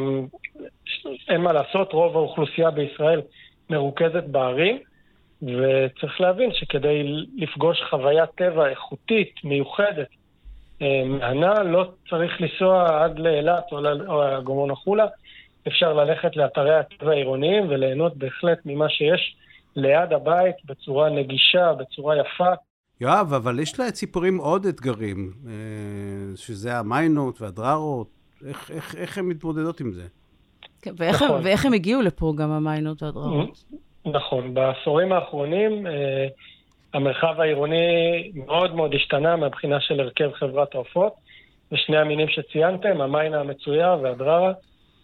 אין 1.30 1.42
מה 1.42 1.54
לעשות, 1.54 1.94
רוב 1.94 2.18
האוכלוסייה 2.18 2.72
בישראל 2.72 3.22
מרוכזת 3.70 4.24
בערים, 4.24 4.78
וצריך 5.42 6.22
להבין 6.22 6.50
שכדי 6.54 7.04
לפגוש 7.38 7.82
חוויית 7.90 8.30
טבע 8.36 8.70
איכותית, 8.70 9.34
מיוחדת, 9.44 10.08
מהנה, 10.82 11.64
לא 11.64 11.86
צריך 12.10 12.42
לנסוע 12.42 13.04
עד 13.04 13.20
לאילת 13.20 13.64
או 13.72 13.82
ל- 13.82 14.08
או 14.08 14.24
הגמון 14.24 14.72
החולה, 14.72 15.06
אפשר 15.68 15.94
ללכת 15.94 16.36
לאתרי 16.36 16.76
הטבע 16.76 17.12
העירוניים 17.12 17.70
וליהנות 17.70 18.18
בהחלט 18.18 18.58
ממה 18.66 18.90
שיש 18.90 19.36
ליד 19.76 20.14
הבית 20.14 20.56
בצורה 20.66 21.10
נגישה, 21.10 21.74
בצורה 21.74 22.16
יפה. 22.18 22.50
יואב, 23.02 23.34
אבל 23.34 23.60
יש 23.60 23.80
לציפורים 23.80 24.38
עוד 24.38 24.66
אתגרים, 24.66 25.34
אה, 25.48 25.52
שזה 26.36 26.78
המיינות 26.78 27.42
והדררות. 27.42 28.08
איך, 28.48 28.72
איך, 28.72 28.96
איך 28.96 29.18
הן 29.18 29.26
מתמודדות 29.26 29.80
עם 29.80 29.92
זה? 29.92 30.04
כן, 30.82 30.92
ואיך 30.98 31.22
הם- 31.22 31.28
נכון. 31.28 31.42
ואיך 31.44 31.66
הם 31.66 31.74
הגיעו 31.74 32.02
לפה, 32.02 32.34
גם 32.38 32.52
המיינות 32.52 33.04
והדררות? 33.04 33.64
נכון, 34.06 34.54
בעשורים 34.54 35.12
האחרונים 35.12 35.88
אה, 35.88 36.28
המרחב 36.98 37.42
העירוני 37.42 38.32
מאוד 38.36 38.76
מאוד 38.76 38.94
השתנה 38.94 39.36
מהבחינה 39.36 39.80
של 39.80 40.00
הרכב 40.00 40.32
חברת 40.34 40.76
העופות, 40.76 41.14
ושני 41.72 41.98
המינים 41.98 42.28
שציינתם, 42.28 43.02
המיינה 43.02 43.40
המצויה 43.40 43.96
והדררה, 44.02 44.52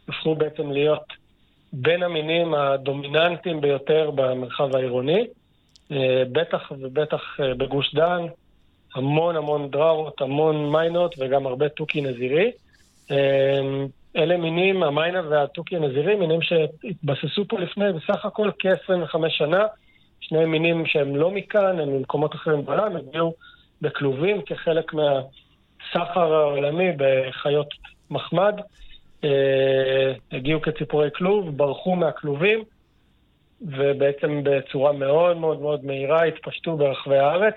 הפכו 0.09 0.35
בעצם 0.35 0.71
להיות 0.71 1.03
בין 1.73 2.03
המינים 2.03 2.53
הדומיננטיים 2.53 3.61
ביותר 3.61 4.11
במרחב 4.15 4.75
העירוני, 4.75 5.27
אה, 5.91 6.23
בטח 6.31 6.71
ובטח 6.71 7.21
אה, 7.39 7.53
בגוש 7.53 7.95
דן, 7.95 8.25
המון 8.95 9.35
המון 9.35 9.71
דררות, 9.71 10.21
המון 10.21 10.71
מיינות 10.71 11.15
וגם 11.19 11.45
הרבה 11.45 11.69
תוכי 11.69 12.01
נזירי. 12.01 12.51
אה, 13.11 13.59
אלה 14.15 14.37
מינים, 14.37 14.83
המיינה 14.83 15.21
והתוכי 15.29 15.75
הנזירי, 15.75 16.15
מינים 16.15 16.41
שהתבססו 16.41 17.47
פה 17.47 17.59
לפני 17.59 17.85
בסך 17.93 18.25
הכל 18.25 18.51
כ-25 18.59 19.29
שנה. 19.29 19.65
שני 20.27 20.45
מינים 20.45 20.85
שהם 20.85 21.15
לא 21.15 21.31
מכאן, 21.31 21.79
הם 21.79 21.89
ממקומות 21.89 22.35
אחרים 22.35 22.65
בעולם, 22.65 22.95
הגיעו 22.95 23.33
בכלובים 23.81 24.41
כחלק 24.41 24.93
מהסחר 24.93 26.33
העולמי 26.33 26.89
בחיות 26.97 27.67
מחמד. 28.09 28.55
אה, 29.23 30.13
הגיעו 30.31 30.61
כציפורי 30.61 31.09
כלוב, 31.15 31.57
ברחו 31.57 31.95
מהכלובים, 31.95 32.63
ובעצם 33.61 34.41
בצורה 34.43 34.91
מאוד 34.91 35.37
מאוד 35.37 35.61
מאוד 35.61 35.85
מהירה 35.85 36.23
התפשטו 36.23 36.77
ברחבי 36.77 37.17
הארץ. 37.17 37.55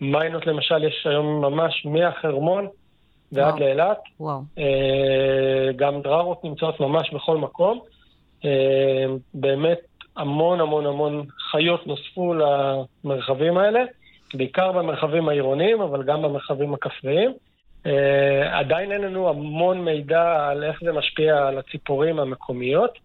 מיינות 0.00 0.46
למשל 0.46 0.84
יש 0.84 1.06
היום 1.06 1.26
ממש 1.40 1.86
מהחרמון 1.86 2.66
ועד 3.32 3.58
לאילת. 3.60 3.98
אה, 4.58 5.72
גם 5.76 6.02
דררות 6.02 6.44
נמצאות 6.44 6.80
ממש 6.80 7.14
בכל 7.14 7.36
מקום. 7.36 7.80
אה, 8.44 9.06
באמת 9.34 9.78
המון 10.18 10.60
המון 10.60 10.86
המון 10.86 11.26
חיות 11.50 11.86
נוספו 11.86 12.34
למרחבים 12.34 13.58
האלה, 13.58 13.80
בעיקר 14.34 14.72
במרחבים 14.72 15.28
העירוניים, 15.28 15.80
אבל 15.80 16.02
גם 16.02 16.22
במרחבים 16.22 16.74
הכפריים. 16.74 17.32
אה, 17.86 18.58
עדיין 18.58 18.92
אין 18.92 19.00
לנו 19.00 19.28
המון 19.28 19.84
מידע 19.84 20.48
על 20.50 20.64
איך 20.64 20.80
זה 20.84 20.92
משפיע 20.92 21.46
על 21.46 21.58
הציפורים 21.58 22.18
המקומיות. 22.18 22.98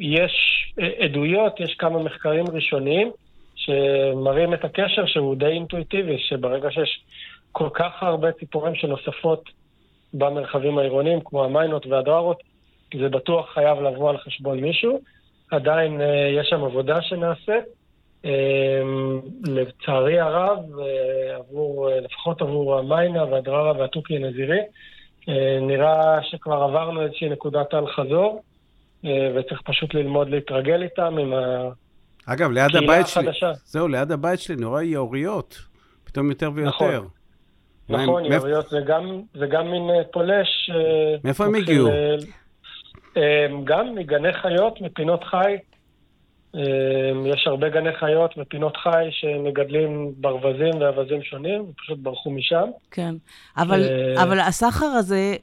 יש 0.00 0.32
עדויות, 0.98 1.60
יש 1.60 1.74
כמה 1.74 1.98
מחקרים 1.98 2.44
ראשוניים 2.52 3.10
שמראים 3.56 4.54
את 4.54 4.64
הקשר 4.64 5.06
שהוא 5.06 5.36
די 5.36 5.46
אינטואיטיבי, 5.46 6.18
שברגע 6.18 6.70
שיש 6.70 7.04
כל 7.52 7.68
כך 7.74 8.02
הרבה 8.02 8.32
ציפורים 8.32 8.74
שנוספות 8.74 9.50
במרחבים 10.14 10.78
העירוניים, 10.78 11.20
כמו 11.24 11.44
המיינות 11.44 11.86
והדררות, 11.86 12.42
זה 13.00 13.08
בטוח 13.08 13.54
חייב 13.54 13.80
לבוא 13.80 14.10
על 14.10 14.18
חשבון 14.18 14.60
מישהו. 14.60 15.00
עדיין 15.50 16.00
uh, 16.00 16.04
יש 16.40 16.48
שם 16.48 16.64
עבודה 16.64 17.02
שנעשית. 17.02 17.64
Uh, 18.22 18.28
לצערי 19.46 20.20
הרב, 20.20 20.58
uh, 20.58 20.82
עבור, 21.38 21.88
לפחות 22.02 22.42
עבור 22.42 22.78
המיינה 22.78 23.24
והדררה 23.24 23.72
והתוכי 23.78 24.16
הנזירי, 24.16 24.60
נראה 25.60 26.22
שכבר 26.22 26.62
עברנו 26.62 27.02
איזושהי 27.02 27.28
נקודת 27.28 27.74
אל 27.74 27.86
חזור, 27.86 28.42
uh, 29.04 29.08
וצריך 29.34 29.60
פשוט 29.64 29.94
ללמוד 29.94 30.28
להתרגל 30.28 30.82
איתם 30.82 31.18
עם. 31.18 31.32
אגב, 32.26 32.50
ליד 32.50 32.76
הבית 32.76 33.06
שלי, 33.06 33.30
זהו, 33.64 33.88
ליד 33.88 34.12
הבית 34.12 34.40
שלי 34.40 34.64
רואה 34.64 34.82
יאוריות, 34.82 35.58
פתאום 36.04 36.30
יותר 36.30 36.50
ויותר. 36.54 36.70
נכון. 36.70 37.08
נכון, 37.88 38.24
יריות 38.24 38.68
זה 38.68 38.78
גם, 38.86 39.20
זה 39.34 39.46
גם 39.46 39.70
מין 39.70 39.90
אה, 39.90 40.04
פולש. 40.12 40.70
אה, 40.74 41.16
מאיפה 41.24 41.44
הם 41.44 41.54
הגיעו? 41.54 41.88
אה, 43.16 43.46
גם 43.64 43.94
מגני 43.94 44.32
חיות, 44.32 44.80
מפינות 44.80 45.24
חי. 45.24 45.56
יש 47.26 47.46
הרבה 47.46 47.68
גני 47.68 47.92
חיות 47.92 48.34
ופינות 48.38 48.76
חי 48.76 49.08
שמגדלים 49.10 50.12
ברווזים 50.16 50.80
ואווזים 50.80 51.22
שונים, 51.22 51.72
פשוט 51.76 51.98
ברחו 51.98 52.30
משם. 52.30 52.68
כן, 52.90 53.14
אבל, 53.56 53.82
אבל 54.22 54.40
הסחר 54.40 54.86
הזה 54.86 55.36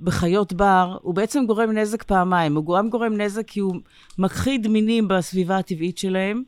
בחיות 0.00 0.52
בר, 0.52 0.96
הוא 1.02 1.14
בעצם 1.14 1.46
גורם 1.46 1.72
נזק 1.72 2.02
פעמיים. 2.02 2.56
הוא 2.56 2.76
גם 2.76 2.90
גורם 2.90 3.20
נזק 3.20 3.46
כי 3.46 3.60
הוא 3.60 3.74
מכחיד 4.18 4.68
מינים 4.68 5.08
בסביבה 5.08 5.56
הטבעית 5.56 5.98
שלהם, 5.98 6.42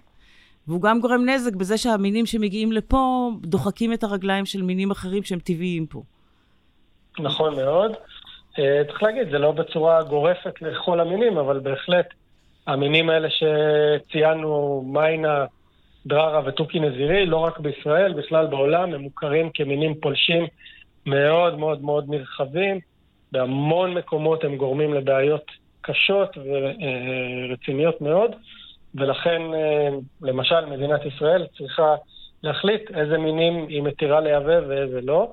והוא 0.69 0.83
גם 0.83 1.01
גורם 1.01 1.29
נזק 1.29 1.55
בזה 1.55 1.79
שהמינים 1.79 2.27
שמגיעים 2.27 2.73
לפה 2.73 3.31
דוחקים 3.40 3.93
את 3.93 4.05
הרגליים 4.05 4.47
של 4.47 4.62
מינים 4.62 4.90
אחרים 4.90 5.23
שהם 5.23 5.38
טבעיים 5.38 5.87
פה. 5.87 6.03
נכון 7.19 7.57
מאוד. 7.57 7.93
אה, 8.59 8.83
צריך 8.89 9.03
להגיד, 9.03 9.31
זה 9.31 9.39
לא 9.39 9.53
בצורה 9.53 10.03
גורפת 10.03 10.63
לכל 10.63 11.01
המינים, 11.01 11.39
אבל 11.39 11.59
בהחלט 11.59 12.07
המינים 12.67 13.11
האלה 13.11 13.29
שציינו, 13.31 14.83
מיינה, 14.87 15.45
דררה 16.07 16.43
ותוכי 16.47 16.81
נזירי, 16.81 17.27
לא 17.27 17.37
רק 17.37 17.59
בישראל, 17.59 18.13
בכלל 18.13 18.47
בעולם, 18.47 18.95
הם 18.95 19.01
מוכרים 19.01 19.51
כמינים 19.55 19.95
פולשים 19.95 20.47
מאוד 21.07 21.59
מאוד 21.59 21.83
מאוד 21.83 22.05
נרחבים. 22.09 22.81
בהמון 23.33 23.95
מקומות 23.95 24.45
הם 24.45 24.57
גורמים 24.57 24.95
לבעיות 24.95 25.45
קשות 25.81 26.39
ורציניות 26.39 28.01
מאוד. 28.01 28.31
ולכן, 28.95 29.43
אה, 29.55 29.89
למשל, 30.23 30.67
מדינת 30.67 31.01
ישראל 31.07 31.47
צריכה 31.59 31.95
להחליט 32.43 32.91
איזה 32.91 33.19
מינים 33.19 33.67
היא 33.69 33.83
מתירה 33.83 34.21
לייבא 34.21 34.61
ואיזה 34.69 35.01
לא. 35.01 35.33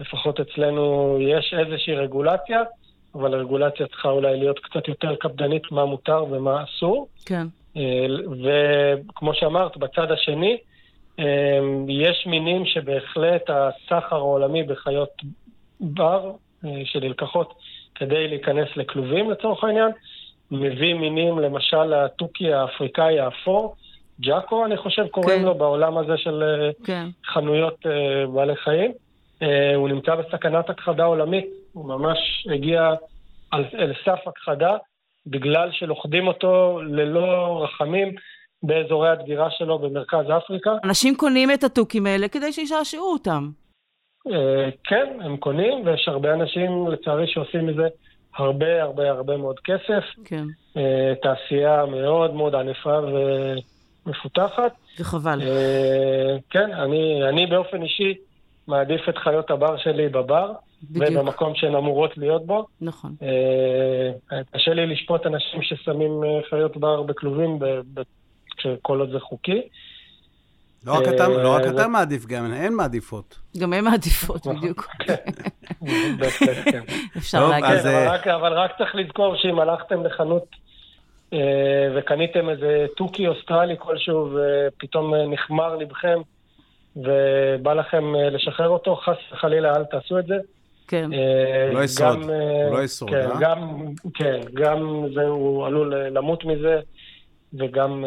לפחות 0.00 0.40
אצלנו 0.40 1.16
יש 1.20 1.54
איזושהי 1.58 1.94
רגולציה, 1.94 2.62
אבל 3.14 3.34
הרגולציה 3.34 3.86
צריכה 3.86 4.08
אולי 4.08 4.36
להיות 4.38 4.58
קצת 4.58 4.88
יותר 4.88 5.14
קפדנית 5.16 5.62
מה 5.72 5.84
מותר 5.84 6.24
ומה 6.30 6.64
אסור. 6.64 7.08
כן. 7.26 7.46
אה, 7.76 8.06
וכמו 8.42 9.34
שאמרת, 9.34 9.76
בצד 9.76 10.10
השני, 10.10 10.56
אה, 11.18 11.24
יש 11.88 12.26
מינים 12.26 12.66
שבהחלט 12.66 13.42
הסחר 13.48 14.16
העולמי 14.16 14.62
בחיות 14.62 15.22
בר 15.80 16.32
שנלקחות 16.84 17.54
כדי 17.94 18.28
להיכנס 18.28 18.68
לכלובים 18.76 19.30
לצורך 19.30 19.64
העניין, 19.64 19.90
מביא 20.50 20.94
מינים, 20.94 21.38
למשל 21.38 21.94
התוכי 21.94 22.52
האפריקאי 22.52 23.20
האפור, 23.20 23.74
ג'אקו, 24.20 24.64
אני 24.64 24.76
חושב, 24.76 25.06
קוראים 25.06 25.38
כן. 25.38 25.44
לו 25.44 25.54
בעולם 25.54 25.98
הזה 25.98 26.16
של 26.16 26.42
אה, 26.42 26.70
כן. 26.84 27.06
חנויות 27.26 27.86
בעלי 28.34 28.56
חיים. 28.56 28.92
Uh, 29.42 29.76
הוא 29.76 29.88
נמצא 29.88 30.14
בסכנת 30.14 30.70
הכחדה 30.70 31.04
עולמית, 31.04 31.46
הוא 31.72 31.84
ממש 31.84 32.18
הגיע 32.54 32.94
על, 33.50 33.64
אל 33.74 33.92
סף 34.04 34.28
הכחדה, 34.28 34.76
בגלל 35.26 35.68
שלוכדים 35.72 36.26
אותו 36.26 36.80
ללא 36.82 37.60
רחמים 37.64 38.14
באזורי 38.62 39.10
הדגירה 39.10 39.50
שלו 39.50 39.78
במרכז 39.78 40.26
אפריקה. 40.36 40.70
אנשים 40.84 41.14
קונים 41.16 41.50
את 41.50 41.64
התוכים 41.64 42.06
האלה 42.06 42.28
כדי 42.28 42.52
שישעשעו 42.52 43.12
אותם. 43.12 43.50
Uh, 44.28 44.32
כן, 44.84 45.06
הם 45.20 45.36
קונים, 45.36 45.86
ויש 45.86 46.08
הרבה 46.08 46.34
אנשים, 46.34 46.88
לצערי, 46.88 47.26
שעושים 47.26 47.66
מזה 47.66 47.88
הרבה 48.36 48.82
הרבה 48.82 49.10
הרבה 49.10 49.36
מאוד 49.36 49.60
כסף. 49.60 50.04
כן. 50.24 50.44
Uh, 50.74 50.80
תעשייה 51.22 51.86
מאוד 51.86 52.34
מאוד 52.34 52.54
ענפה 52.54 52.98
ומפותחת. 54.06 54.72
וחבל. 55.00 55.40
כן, 56.50 56.72
אני, 56.72 57.28
אני 57.28 57.46
באופן 57.46 57.82
אישי 57.82 58.14
מעדיף 58.70 59.08
את 59.08 59.18
חיות 59.18 59.50
הבר 59.50 59.76
שלי 59.76 60.08
בבר. 60.08 60.52
בדיוק. 60.82 61.20
ובמקום 61.20 61.54
שהן 61.54 61.74
אמורות 61.74 62.18
להיות 62.18 62.46
בו. 62.46 62.66
נכון. 62.80 63.14
Uh, 63.20 64.34
קשה 64.52 64.74
לי 64.74 64.86
לשפוט 64.86 65.26
אנשים 65.26 65.62
ששמים 65.62 66.20
חיות 66.50 66.76
בר 66.76 67.02
בכלובים 67.02 67.58
כל 68.82 69.00
עוד 69.00 69.10
זה 69.10 69.20
חוקי. 69.20 69.62
לא 70.86 70.92
רק 70.92 71.08
אתה, 71.14 71.28
לא 71.28 71.54
רק 71.54 71.62
אתה 71.74 71.88
מעדיף, 71.88 72.26
גם 72.26 72.52
הן 72.52 72.72
מעדיפות. 72.72 73.38
גם 73.58 73.72
הן 73.72 73.84
מעדיפות. 73.84 74.46
בדיוק. 74.46 74.86
כן. 76.64 76.82
אפשר 77.16 77.48
להגיד. 77.48 77.86
אבל 78.34 78.52
רק 78.52 78.70
צריך 78.78 78.94
לזכור 78.94 79.36
שאם 79.36 79.58
הלכתם 79.58 80.04
לחנות 80.04 80.46
אה, 81.32 81.38
וקניתם 81.96 82.48
איזה 82.48 82.86
תוכי 82.96 83.26
אוסטרלי 83.26 83.74
כלשהו, 83.78 84.30
ופתאום 84.34 85.14
אה, 85.14 85.26
נחמר 85.26 85.76
לבכם, 85.76 86.20
ובא 86.96 87.74
לכם 87.74 88.14
אה, 88.16 88.30
לשחרר 88.30 88.68
אותו, 88.68 88.96
חס 88.96 89.16
וחלילה 89.32 89.76
אל 89.76 89.84
תעשו 89.84 90.18
את 90.18 90.26
זה. 90.26 90.34
כן. 90.88 91.10
לא 91.72 91.84
ישרוד, 91.84 92.18
הוא 92.22 92.76
לא 92.76 92.82
ישרוד, 92.82 93.10
כן, 93.10 93.44
אה? 93.44 93.54
כן, 94.14 94.40
גם 94.54 95.04
זה, 95.14 95.22
הוא 95.22 95.66
עלול 95.66 95.94
למות 95.94 96.44
מזה. 96.44 96.80
וגם... 97.58 98.04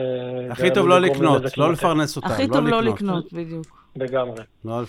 הכי 0.52 0.72
טוב 0.72 0.88
לא 0.88 1.02
לקנות, 1.02 1.58
לא 1.58 1.72
לפרנס 1.72 2.16
אותם, 2.16 2.28
הכי 2.28 2.48
טוב 2.48 2.68
לא 2.68 2.82
לקנות, 2.84 3.34
בדיוק. 3.34 3.84
לגמרי. 3.96 4.44
לא. 4.66 4.82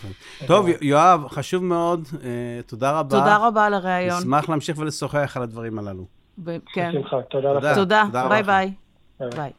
טוב, 0.47 0.67
יואב, 0.81 1.29
חשוב 1.29 1.65
מאוד, 1.65 2.09
תודה 2.67 2.99
רבה. 2.99 3.19
תודה 3.19 3.37
רבה 3.47 3.67
על 3.67 3.75
הראיון. 3.75 4.19
נשמח 4.19 4.49
להמשיך 4.49 4.79
ולשוחח 4.79 5.37
על 5.37 5.43
הדברים 5.43 5.79
הללו. 5.79 6.05
כן. 6.75 6.91
בשמחה, 6.95 7.23
תודה 7.23 7.53
לך. 7.53 7.75
תודה, 7.75 8.05
ביי 8.29 8.43
ביי. 8.43 8.73
ביי. 9.21 9.53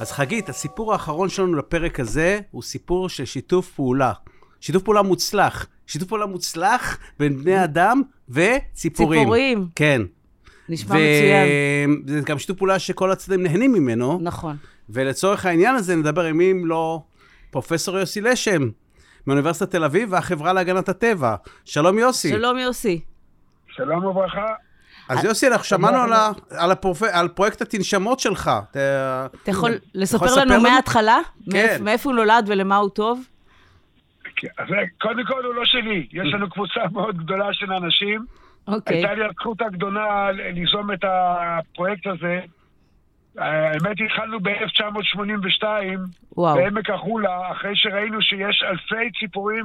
אז 0.00 0.12
חגית, 0.12 0.48
הסיפור 0.48 0.92
האחרון 0.92 1.28
שלנו 1.28 1.54
לפרק 1.54 2.00
הזה 2.00 2.40
הוא 2.50 2.62
סיפור 2.62 3.08
של 3.08 3.24
שיתוף 3.24 3.70
פעולה. 3.70 4.12
שיתוף 4.60 4.82
פעולה 4.82 5.02
מוצלח. 5.02 5.66
שיתוף 5.86 6.08
פעולה 6.08 6.26
מוצלח 6.26 6.98
בין 7.18 7.36
בני 7.36 7.64
אדם 7.64 8.02
וציפורים. 8.28 9.20
ציפורים. 9.20 9.68
כן. 9.74 10.02
נשמע 10.68 10.94
מצוין. 10.96 11.48
וזה 12.06 12.20
גם 12.20 12.38
שיתוף 12.38 12.58
פעולה 12.58 12.78
שכל 12.78 13.10
הצדדים 13.10 13.42
נהנים 13.42 13.72
ממנו. 13.72 14.18
נכון. 14.22 14.56
ולצורך 14.90 15.46
העניין 15.46 15.74
הזה 15.74 15.96
נדבר 15.96 16.24
עם 16.24 16.36
מי 16.36 16.50
אם 16.50 16.66
לא 16.66 17.02
פרופסור 17.50 17.98
יוסי 17.98 18.20
לשם, 18.20 18.68
מאוניברסיטת 19.26 19.70
תל 19.70 19.84
אביב 19.84 20.12
והחברה 20.12 20.52
להגנת 20.52 20.88
הטבע. 20.88 21.34
שלום 21.64 21.98
יוסי. 21.98 22.28
שלום 22.28 22.58
יוסי. 22.58 23.00
שלום 23.68 24.04
וברכה. 24.04 24.46
אז 25.10 25.24
יוסי, 25.24 25.48
אנחנו 25.48 25.64
שמענו 25.64 26.14
על, 27.12 27.28
פרויקט 27.28 27.62
התנשמות 27.62 28.20
שלך. 28.20 28.50
אתה 28.70 29.50
יכול 29.50 29.70
לספר 29.94 30.34
לנו 30.36 30.60
מההתחלה? 30.60 31.18
כן. 31.52 31.78
מאיפה 31.80 32.10
הוא 32.10 32.16
נולד 32.16 32.44
ולמה 32.48 32.76
הוא 32.76 32.90
טוב? 32.90 33.20
כן, 34.36 34.48
אז 34.58 34.66
קודם 35.00 35.24
כל 35.26 35.44
הוא 35.44 35.54
לא 35.54 35.64
שלי, 35.64 36.06
יש 36.12 36.34
לנו 36.34 36.50
קבוצה 36.50 36.80
מאוד 36.92 37.16
גדולה 37.16 37.46
של 37.52 37.72
אנשים. 37.72 38.24
אוקיי. 38.68 38.96
הייתה 38.96 39.14
לי 39.14 39.24
הזכות 39.24 39.62
הגדולה 39.62 40.32
ליזום 40.32 40.92
את 40.92 41.04
הפרויקט 41.04 42.06
הזה. 42.06 42.40
האמת, 43.38 43.96
התחלנו 44.04 44.40
ב-1982, 44.40 45.64
בעמק 46.36 46.90
החולה, 46.90 47.52
אחרי 47.52 47.76
שראינו 47.76 48.22
שיש 48.22 48.64
אלפי 48.70 49.18
ציפורים 49.20 49.64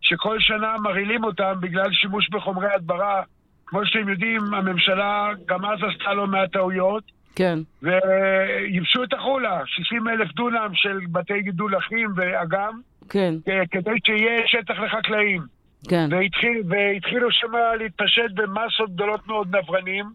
שכל 0.00 0.36
שנה 0.40 0.74
מרעילים 0.82 1.24
אותם 1.24 1.52
בגלל 1.60 1.92
שימוש 1.92 2.28
בחומרי 2.30 2.68
הדברה. 2.74 3.22
כמו 3.66 3.86
שאתם 3.86 4.08
יודעים, 4.08 4.54
הממשלה 4.54 5.28
גם 5.46 5.64
אז 5.64 5.78
עשתה 5.90 6.14
לא 6.14 6.26
מעט 6.26 6.52
טעויות. 6.52 7.02
כן. 7.36 7.58
וייבשו 7.82 9.04
את 9.04 9.12
החולה, 9.12 9.60
60 9.66 10.08
אלף 10.08 10.32
דונם 10.32 10.70
של 10.74 10.98
בתי 11.12 11.42
גידול 11.42 11.78
אחים 11.78 12.12
ואגם. 12.16 12.80
כן. 13.08 13.34
כדי 13.70 13.90
שיהיה 14.06 14.42
שטח 14.46 14.74
לחקלאים. 14.78 15.42
כן. 15.88 16.08
והתחיל, 16.10 16.62
והתחילו 16.68 17.32
שם 17.32 17.52
להתפשט 17.78 18.30
במסות 18.34 18.94
גדולות 18.94 19.26
מאוד 19.26 19.56
נברנים, 19.56 20.06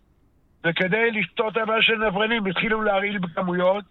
וכדי 0.64 1.12
לפתור 1.12 1.50
את 1.50 1.58
הבעיה 1.58 1.82
של 1.82 2.08
נברנים 2.08 2.46
התחילו 2.46 2.82
להרעיל 2.82 3.18
בכמויות, 3.18 3.84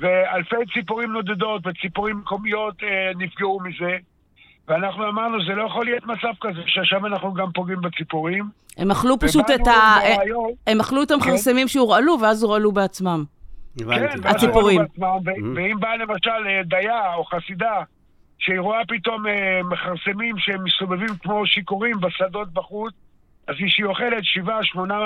ואלפי 0.00 0.56
ציפורים 0.74 1.12
נודדות 1.12 1.66
וציפורים 1.66 2.16
מקומיות 2.16 2.82
אה, 2.82 3.10
נפגעו 3.16 3.60
מזה. 3.64 3.96
ואנחנו 4.70 5.08
אמרנו, 5.08 5.44
זה 5.44 5.52
לא 5.52 5.66
יכול 5.66 5.84
להיות 5.84 6.06
מצב 6.06 6.32
כזה, 6.40 6.60
שעכשיו 6.66 7.06
אנחנו 7.06 7.34
גם 7.34 7.52
פוגעים 7.54 7.80
בציפורים. 7.80 8.44
הם 8.76 8.90
אכלו 8.90 9.18
פשוט 9.18 9.50
את 9.54 9.66
ה... 9.66 9.98
ברעיון, 10.16 10.50
הם 10.66 10.80
אכלו 10.80 11.02
את 11.02 11.10
המכרסמים 11.10 11.66
כן. 11.66 11.68
שהורעלו, 11.68 12.16
ואז 12.22 12.42
הורעלו 12.42 12.72
בעצמם. 12.72 13.24
כן, 13.78 14.06
הציפורים. 14.24 14.80
ואם 15.56 15.80
בא 15.80 15.94
למשל 15.94 16.46
אה, 16.46 16.62
דייה 16.64 17.14
או 17.14 17.24
חסידה, 17.24 17.82
שהיא 18.38 18.60
רואה 18.60 18.80
פתאום 18.88 19.26
אה, 19.26 19.60
מכרסמים 19.64 20.38
שהם 20.38 20.64
מסתובבים 20.64 21.08
כמו 21.22 21.46
שיכורים 21.46 22.00
בשדות 22.00 22.52
בחוץ, 22.52 22.94
אז 23.48 23.54
כשהיא 23.66 23.86
אוכלת 23.86 24.24
שבעה, 24.24 24.64
שמונה 24.64 24.96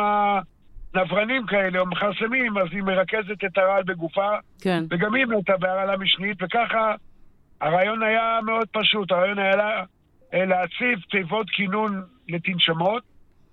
נברנים 0.95 1.47
כאלה 1.47 1.79
או 1.79 1.87
מכרסמים, 1.87 2.59
אז 2.59 2.67
היא 2.71 2.83
מרכזת 2.83 3.45
את 3.47 3.59
הרעל 3.59 3.83
בגופה. 3.83 4.31
כן. 4.61 4.85
וגם 4.91 5.15
היא 5.15 5.27
מתה 5.27 5.57
בהרעלה 5.57 5.97
משנית, 5.97 6.37
וככה 6.43 6.95
הרעיון 7.65 8.03
היה 8.03 8.39
מאוד 8.47 8.69
פשוט. 8.73 9.13
הרעיון 9.13 9.39
היה 9.39 9.85
אה, 10.35 10.45
להציב 10.45 10.99
תיבות 11.11 11.51
כינון 11.51 12.03
לתנשמות. 12.29 13.03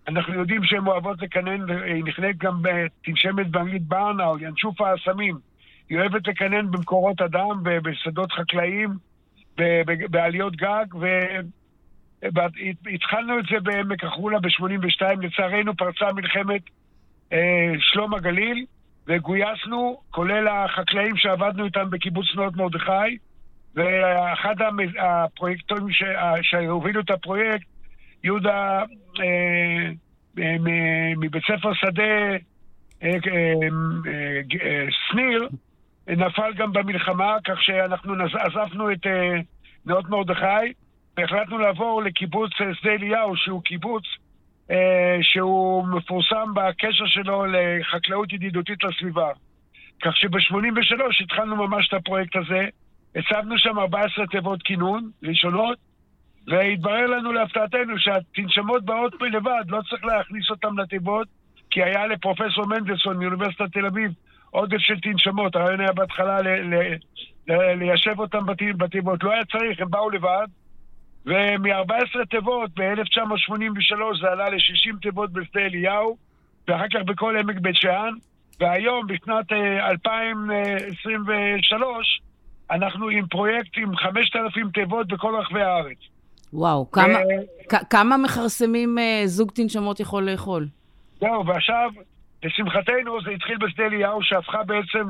אנחנו 0.07 0.33
יודעים 0.33 0.63
שהן 0.63 0.87
אוהבות 0.87 1.21
לקנן, 1.21 1.69
היא 1.85 2.03
נכנית 2.03 2.37
גם 2.37 2.61
בתנשמת 2.61 3.47
באנגלית 3.47 3.81
ברנה 3.81 4.25
או 4.25 4.39
ינשוף 4.39 4.81
האסמים. 4.81 5.35
היא 5.89 5.99
אוהבת 5.99 6.27
לקנן 6.27 6.71
במקורות 6.71 7.21
אדם, 7.21 7.63
בשדות 7.63 8.31
חקלאיים. 8.31 8.89
בעליות 10.09 10.55
גג, 10.55 10.85
והתחלנו 12.21 13.39
את 13.39 13.45
זה 13.51 13.59
בעמק 13.63 14.03
החולה 14.03 14.39
ב-82, 14.39 15.01
לצערנו 15.21 15.75
פרצה 15.75 16.05
מלחמת 16.15 16.61
אה, 17.33 17.71
שלום 17.79 18.13
הגליל, 18.13 18.65
וגויסנו, 19.07 20.01
כולל 20.11 20.47
החקלאים 20.47 21.17
שעבדנו 21.17 21.65
איתם 21.65 21.89
בקיבוץ 21.89 22.25
נאות 22.35 22.55
מרדכי, 22.55 23.17
ואחד 23.75 24.55
הפרויקטורים 24.99 25.87
שהובילו 26.41 27.01
את 27.01 27.09
הפרויקט, 27.09 27.65
יהודה 28.23 28.83
אה, 29.19 29.89
מבית 31.17 31.43
ספר 31.43 31.73
שדה 31.73 32.37
אה, 33.03 33.17
שניר, 34.89 35.47
נפל 36.07 36.53
גם 36.53 36.73
במלחמה, 36.73 37.37
כך 37.43 37.63
שאנחנו 37.63 38.13
עזבנו 38.39 38.91
את 38.91 39.07
אה, 39.07 39.39
נאות 39.85 40.09
מרדכי, 40.09 40.73
והחלטנו 41.17 41.57
לעבור 41.57 42.03
לקיבוץ 42.03 42.51
אה, 42.61 42.75
שדה 42.75 42.91
אליהו, 42.91 43.35
שהוא 43.35 43.61
קיבוץ 43.63 44.03
אה, 44.71 45.17
שהוא 45.21 45.87
מפורסם 45.87 46.53
בקשר 46.53 47.05
שלו 47.05 47.45
לחקלאות 47.45 48.33
ידידותית 48.33 48.83
לסביבה. 48.83 49.29
כך 50.03 50.17
שב-83 50.17 51.23
התחלנו 51.23 51.55
ממש 51.55 51.87
את 51.87 51.93
הפרויקט 51.93 52.35
הזה, 52.35 52.67
הצבנו 53.15 53.57
שם 53.57 53.79
14 53.79 54.27
תיבות 54.27 54.63
כינון 54.63 55.09
ראשונות, 55.23 55.77
והתברר 56.47 57.07
לנו 57.07 57.33
להפתעתנו 57.33 57.99
שהתנשמות 57.99 58.85
באות 58.85 59.13
לבד, 59.21 59.63
לא 59.67 59.81
צריך 59.89 60.05
להכניס 60.05 60.49
אותן 60.49 60.75
לתיבות, 60.77 61.27
כי 61.71 61.83
היה 61.83 62.07
לפרופסור 62.07 62.65
מנדלסון 62.65 63.17
מאוניברסיטת 63.17 63.73
תל 63.73 63.85
אביב 63.85 64.11
עודף 64.49 64.79
של 64.79 64.99
תנשמות, 64.99 65.55
הרעיון 65.55 65.79
היה 65.79 65.93
בהתחלה 65.93 66.41
ל- 66.41 66.47
ל- 66.47 66.95
ל- 67.47 67.73
ליישב 67.73 68.19
אותם 68.19 68.45
בתיבות, 68.77 69.23
לא 69.23 69.31
היה 69.31 69.45
צריך, 69.45 69.81
הם 69.81 69.89
באו 69.89 70.09
לבד, 70.09 70.47
ומ-14 71.25 72.25
תיבות 72.29 72.71
ב-1983 72.75 74.19
זה 74.21 74.31
עלה 74.31 74.49
ל-60 74.49 74.95
תיבות 75.01 75.33
בשדה 75.33 75.61
אליהו, 75.61 76.17
ואחר 76.67 76.87
כך 76.93 76.99
בכל 77.05 77.37
עמק 77.37 77.59
בית 77.59 77.75
שאן, 77.75 78.13
והיום, 78.59 79.07
בשנת 79.07 79.51
2023, 79.51 81.81
אה, 81.81 82.30
אנחנו 82.71 83.09
עם 83.09 83.27
פרויקט 83.27 83.77
עם 83.77 83.95
5,000 83.95 84.69
תיבות 84.69 85.07
בכל 85.07 85.35
רחבי 85.35 85.61
הארץ. 85.61 85.97
וואו, 86.53 86.91
כמה, 86.91 87.19
כמה 87.89 88.17
מכרסמים 88.17 88.99
אה, 88.99 89.21
זוג 89.25 89.51
תנשמות 89.51 89.99
יכול 89.99 90.29
לאכול? 90.29 90.67
זהו, 91.19 91.45
ועכשיו 91.45 91.91
לשמחתנו 92.43 93.21
זה 93.21 93.31
התחיל 93.31 93.57
בשדה 93.57 93.85
אליהו, 93.85 94.23
שהפכה 94.23 94.63
בעצם 94.63 95.07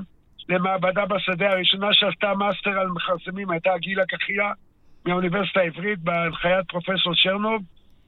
למעבדה 0.50 1.06
בשדה. 1.06 1.52
הראשונה 1.52 1.94
שעשתה 1.94 2.34
מאסטר 2.34 2.80
על 2.80 2.88
מכרסמים 2.88 3.52
הייתה 3.52 3.78
גילה 3.78 4.06
קחיה 4.06 4.52
מהאוניברסיטה 5.06 5.60
העברית 5.60 6.00
בהנחיית 6.00 6.66
פרופסור 6.68 7.14
צ'רנוב. 7.24 7.62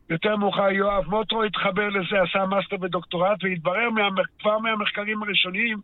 יותר 0.09 0.35
מאוחר 0.35 0.71
יואב 0.71 1.03
מוטרו 1.07 1.43
התחבר 1.43 1.89
לזה, 1.89 2.21
עשה 2.21 2.45
מאסטר 2.45 2.77
ודוקטורט, 2.77 3.43
והתברר 3.43 3.89
מה, 3.89 4.09
כבר 4.39 4.57
מהמחקרים 4.57 5.23
הראשוניים 5.23 5.77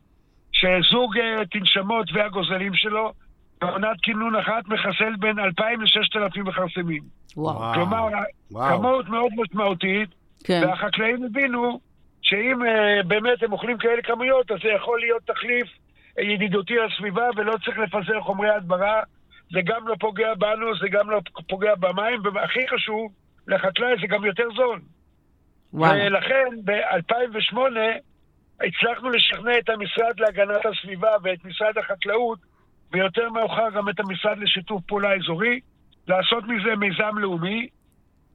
שזוג 0.52 1.18
אה, 1.18 1.46
תנשמות 1.52 2.08
והגוזלים 2.14 2.74
שלו 2.74 3.14
בעונת 3.62 3.98
קינון 4.02 4.36
אחת 4.36 4.68
מחסל 4.68 5.16
בין 5.20 5.40
2,000 5.40 5.82
ל-6,000 5.82 6.42
מכרסמים. 6.44 7.04
וואו. 7.38 7.74
כלומר, 7.74 8.08
וואו. 8.52 8.78
כמות 8.78 9.10
מאוד 9.10 9.32
משמעותית, 9.38 10.10
כן. 10.44 10.62
והחקלאים 10.68 11.24
הבינו 11.24 11.80
שאם 12.22 12.62
אה, 12.62 13.08
באמת 13.08 13.44
הם 13.44 13.52
אוכלים 13.52 13.78
כאלה 13.78 14.02
כמויות, 14.02 14.52
אז 14.52 14.58
זה 14.64 14.70
יכול 14.70 15.00
להיות 15.00 15.22
תחליף 15.26 15.68
ידידותי 16.18 16.76
לסביבה 16.76 17.30
ולא 17.36 17.56
צריך 17.66 17.78
לפזר 17.78 18.22
חומרי 18.22 18.50
הדברה. 18.50 19.02
זה 19.52 19.60
גם 19.66 19.88
לא 19.88 19.96
פוגע 20.00 20.34
בנו, 20.34 20.78
זה 20.82 20.88
גם 20.90 21.10
לא 21.10 21.20
פוגע 21.50 21.76
במים, 21.76 22.22
והכי 22.34 22.68
חשוב, 22.68 23.12
לחקלאי 23.48 23.94
זה 24.02 24.08
גם 24.08 24.26
יותר 24.26 24.48
זול. 24.56 24.82
וואו. 25.74 25.92
ולכן 25.92 26.48
ב-2008 26.66 27.58
הצלחנו 28.68 29.10
לשכנע 29.10 29.58
את 29.58 29.70
המשרד 29.70 30.20
להגנת 30.20 30.66
הסביבה 30.66 31.10
ואת 31.24 31.46
משרד 31.46 31.78
החקלאות, 31.78 32.40
ויותר 32.92 33.30
מאוחר 33.30 33.70
גם 33.76 33.90
את 33.90 34.00
המשרד 34.00 34.38
לשיתוף 34.38 34.82
פעולה 34.88 35.16
אזורי, 35.16 35.60
לעשות 36.08 36.44
מזה 36.48 36.76
מיזם 36.76 37.18
לאומי, 37.18 37.68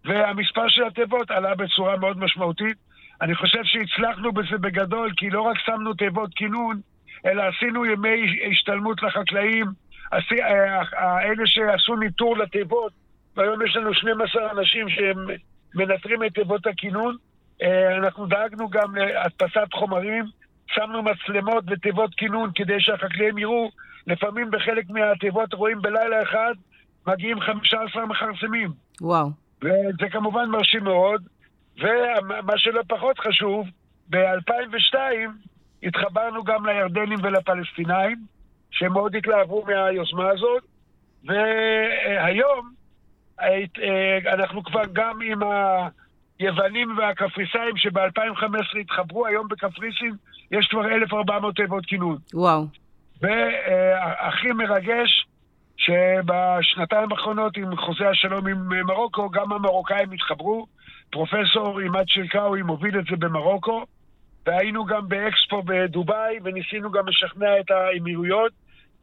והמספר 0.05 0.69
של 0.69 0.85
התיבות 0.85 1.31
עלה 1.31 1.55
בצורה 1.55 1.97
מאוד 1.97 2.19
משמעותית. 2.19 2.77
אני 3.21 3.35
חושב 3.35 3.65
שהצלחנו 3.65 4.33
בזה 4.33 4.59
בגדול, 4.59 5.13
כי 5.17 5.31
לא 5.31 5.43
רק 5.43 5.59
שמנו 5.59 5.95
תיבות 5.95 6.31
כינון, 6.35 6.81
אלא 7.27 7.43
עשינו 7.43 7.87
ימי 7.87 8.49
השתלמות 8.51 9.03
לחקלאים, 9.03 9.67
אה, 10.13 11.23
אלה 11.23 11.47
שעשו 11.47 11.97
ניטור 11.97 12.37
לתיבות, 12.37 12.93
והיום 13.37 13.67
יש 13.67 13.77
לנו 13.77 13.95
12 13.95 14.51
אנשים 14.51 14.89
שהם 14.89 15.17
מנטרים 15.75 16.25
את 16.25 16.35
תיבות 16.35 16.67
הכינון. 16.67 17.17
אה, 17.63 17.97
אנחנו 17.97 18.27
דאגנו 18.27 18.69
גם 18.69 18.95
להדפסת 18.97 19.73
חומרים, 19.75 20.25
שמנו 20.67 21.03
מצלמות 21.03 21.65
ותיבות 21.71 22.15
כינון 22.15 22.51
כדי 22.55 22.81
שהחקלאים 22.81 23.39
יראו, 23.39 23.71
לפעמים 24.07 24.51
בחלק 24.51 24.91
מהתיבות 24.91 25.55
רואים 25.55 25.83
בלילה 25.83 26.23
אחד, 26.23 26.55
מגיעים 27.07 27.41
15 27.41 28.07
מכרסמים. 28.07 28.71
וואו. 29.01 29.31
וזה 29.63 30.09
כמובן 30.11 30.49
מרשים 30.49 30.85
מאוד. 30.85 31.23
ומה 31.79 32.59
שלא 32.59 32.83
פחות 32.89 33.19
חשוב, 33.19 33.67
ב-2002 34.11 34.97
התחברנו 35.83 36.45
גם 36.45 36.67
לירדנים 36.67 37.19
ולפלסטינאים, 37.23 38.19
שהם 38.71 38.93
מאוד 38.93 39.17
התלהבו 39.17 39.65
מהיוזמה 39.67 40.29
הזאת, 40.31 40.63
והיום 41.25 42.73
אנחנו 44.35 44.65
כבר 44.65 44.83
גם 44.93 45.19
עם 45.23 45.39
היוונים 46.39 46.99
והקפריסאים 46.99 47.77
שב-2015 47.77 48.79
התחברו, 48.81 49.27
היום 49.27 49.49
בקפריסין 49.49 50.15
יש 50.51 50.67
כבר 50.67 50.87
1,400 50.87 51.57
תיבות 51.57 51.87
כינון. 51.87 52.17
וואו. 52.35 52.67
והכי 53.25 54.53
מרגש, 54.53 55.27
שבשנתיים 55.77 57.13
האחרונות 57.13 57.57
עם 57.57 57.77
חוזה 57.77 58.09
השלום 58.09 58.47
עם 58.47 58.69
מרוקו, 58.87 59.31
גם 59.31 59.53
המרוקאים 59.53 60.13
התחברו, 60.13 60.67
פרופסור 61.11 61.81
עימאד 61.81 62.05
שרקאווי 62.09 62.63
מוביל 62.63 62.99
את 62.99 63.05
זה 63.11 63.17
במרוקו, 63.17 63.85
והיינו 64.47 64.85
גם 64.85 65.09
באקספו 65.09 65.63
בדובאי, 65.63 66.39
וניסינו 66.45 66.91
גם 66.91 67.09
לשכנע 67.09 67.61
את 67.61 67.71
האמירויות. 67.71 68.53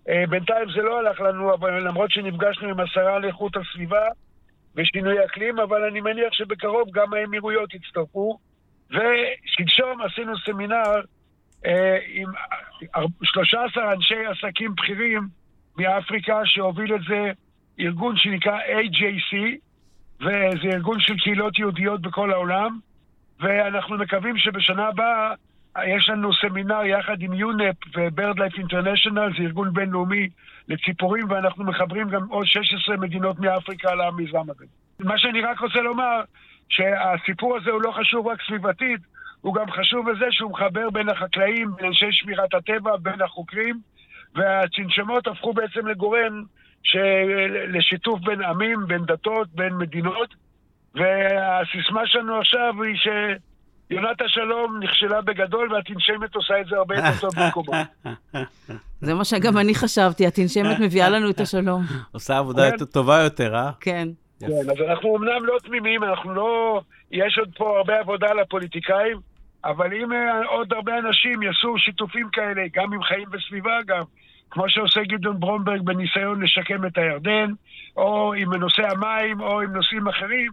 אה, 0.10 0.24
בינתיים 0.30 0.72
זה 0.76 0.82
לא 0.82 1.00
הלך 1.00 1.22
לנו, 1.22 1.54
אבל 1.54 1.88
למרות 1.88 2.12
שנפגשנו 2.12 2.70
עם 2.70 2.80
השרה 2.80 3.20
לאיכות 3.20 3.58
הסביבה 3.58 4.06
ושינוי 4.76 5.26
אקלים, 5.26 5.60
אבל 5.60 5.84
אני 5.84 6.02
מניח 6.02 6.34
שבקרוב 6.34 6.90
גם 6.92 7.14
האמירויות 7.14 7.74
יצטרפו. 7.74 8.38
ושלשום 8.90 10.02
עשינו 10.02 10.34
סמינר 10.46 10.76
אה, 10.76 11.02
עם 12.14 12.30
13 13.24 13.94
אנשי 13.94 14.26
עסקים 14.26 14.76
בכירים 14.76 15.28
מאפריקה, 15.78 16.42
שהוביל 16.46 16.96
את 16.96 17.02
זה 17.10 17.32
ארגון 17.80 18.18
שנקרא 18.18 18.60
AJC, 18.60 19.36
וזה 20.20 20.68
ארגון 20.74 21.00
של 21.00 21.18
קהילות 21.18 21.60
יהודיות 21.60 22.02
בכל 22.02 22.32
העולם, 22.32 22.80
ואנחנו 23.40 23.98
מקווים 23.98 24.38
שבשנה 24.38 24.88
הבאה 24.88 25.34
יש 25.88 26.10
לנו 26.10 26.34
סמינר 26.34 26.86
יחד 26.86 27.22
עם 27.22 27.34
UNEP 27.34 27.76
ו 27.96 28.40
BirdLife 28.40 28.58
International, 28.58 29.30
זה 29.38 29.44
ארגון 29.44 29.74
בינלאומי 29.74 30.30
לציפורים, 30.68 31.32
ואנחנו 31.32 31.64
מחברים 31.64 32.10
גם 32.10 32.28
עוד 32.30 32.46
16 32.46 32.98
מדינות 32.98 33.40
מאפריקה 33.40 33.96
למיזם 33.96 34.50
הזה. 34.50 34.66
מה 35.00 35.18
שאני 35.18 35.42
רק 35.42 35.60
רוצה 35.60 35.82
לומר, 35.82 36.22
שהסיפור 36.70 37.58
הזה 37.58 37.72
הוא 37.72 37.82
לא 37.82 37.92
חשוב 37.92 38.28
רק 38.28 38.40
סביבתית, 38.48 39.02
הוא 39.42 39.56
גם 39.56 39.72
חשוב 39.72 40.12
בזה 40.12 40.26
שהוא 40.32 40.52
מחבר 40.52 40.90
בין 40.90 41.10
החקלאים, 41.10 41.72
בין 41.76 41.86
אנשי 41.86 42.12
שמירת 42.12 42.54
הטבע, 42.54 42.98
בין 42.98 43.22
החוקרים, 43.22 43.80
והצנשמות 44.36 45.28
הפכו 45.28 45.54
בעצם 45.54 45.88
לגורם 45.88 46.44
לשיתוף 47.68 48.20
בין 48.20 48.44
עמים, 48.44 48.80
בין 48.88 49.06
דתות, 49.06 49.48
בין 49.54 49.74
מדינות, 49.74 50.36
והסיסמה 50.96 52.02
שלנו 52.06 52.40
עכשיו 52.40 52.84
היא 52.84 52.96
שיונת 53.90 54.22
השלום 54.22 54.80
נכשלה 54.84 55.22
בגדול 55.22 55.74
והתנשמת 55.74 56.36
עושה 56.36 56.62
את 56.62 56.66
זה 56.70 56.76
הרבה 56.76 56.96
יותר 56.96 57.20
טוב 57.22 57.32
במקומו. 57.38 57.72
זה 59.02 59.14
מה 59.14 59.26
שגם 59.26 59.58
אני 59.58 59.76
חשבתי, 59.76 60.28
התנשמת 60.28 60.80
מביאה 60.80 61.10
לנו 61.10 61.30
את 61.30 61.40
השלום. 61.40 61.84
עושה 62.12 62.38
עבודה. 62.38 62.70
טובה 62.92 63.22
יותר, 63.24 63.56
אה? 63.56 63.72
כן. 63.80 64.08
כן, 64.40 64.48
אז 64.48 64.90
אנחנו 64.90 65.18
אמנם 65.18 65.46
לא 65.46 65.58
תמימים, 65.64 66.04
אנחנו 66.04 66.34
לא... 66.34 66.82
יש 67.12 67.38
עוד 67.38 67.50
פה 67.58 67.78
הרבה 67.78 68.00
עבודה 68.00 68.34
לפוליטיקאים, 68.34 69.31
אבל 69.66 69.94
אם 69.94 70.14
אה, 70.14 70.46
עוד 70.46 70.74
הרבה 70.74 70.98
אנשים 70.98 71.44
יעשו 71.44 71.78
שיתופים 71.78 72.30
כאלה, 72.30 72.62
גם 72.74 72.94
עם 72.94 73.04
חיים 73.04 73.28
וסביבה 73.32 73.78
גם, 73.88 74.04
כמו 74.52 74.70
שעושה 74.70 75.04
גדעון 75.04 75.40
ברומברג 75.40 75.82
בניסיון 75.82 76.42
לשקם 76.42 76.86
את 76.86 76.98
הירדן, 76.98 77.52
או 77.98 78.34
עם 78.34 78.54
נושא 78.54 78.84
המים, 78.92 79.42
או 79.42 79.62
עם 79.62 79.74
נושאים 79.74 80.08
אחרים, 80.08 80.52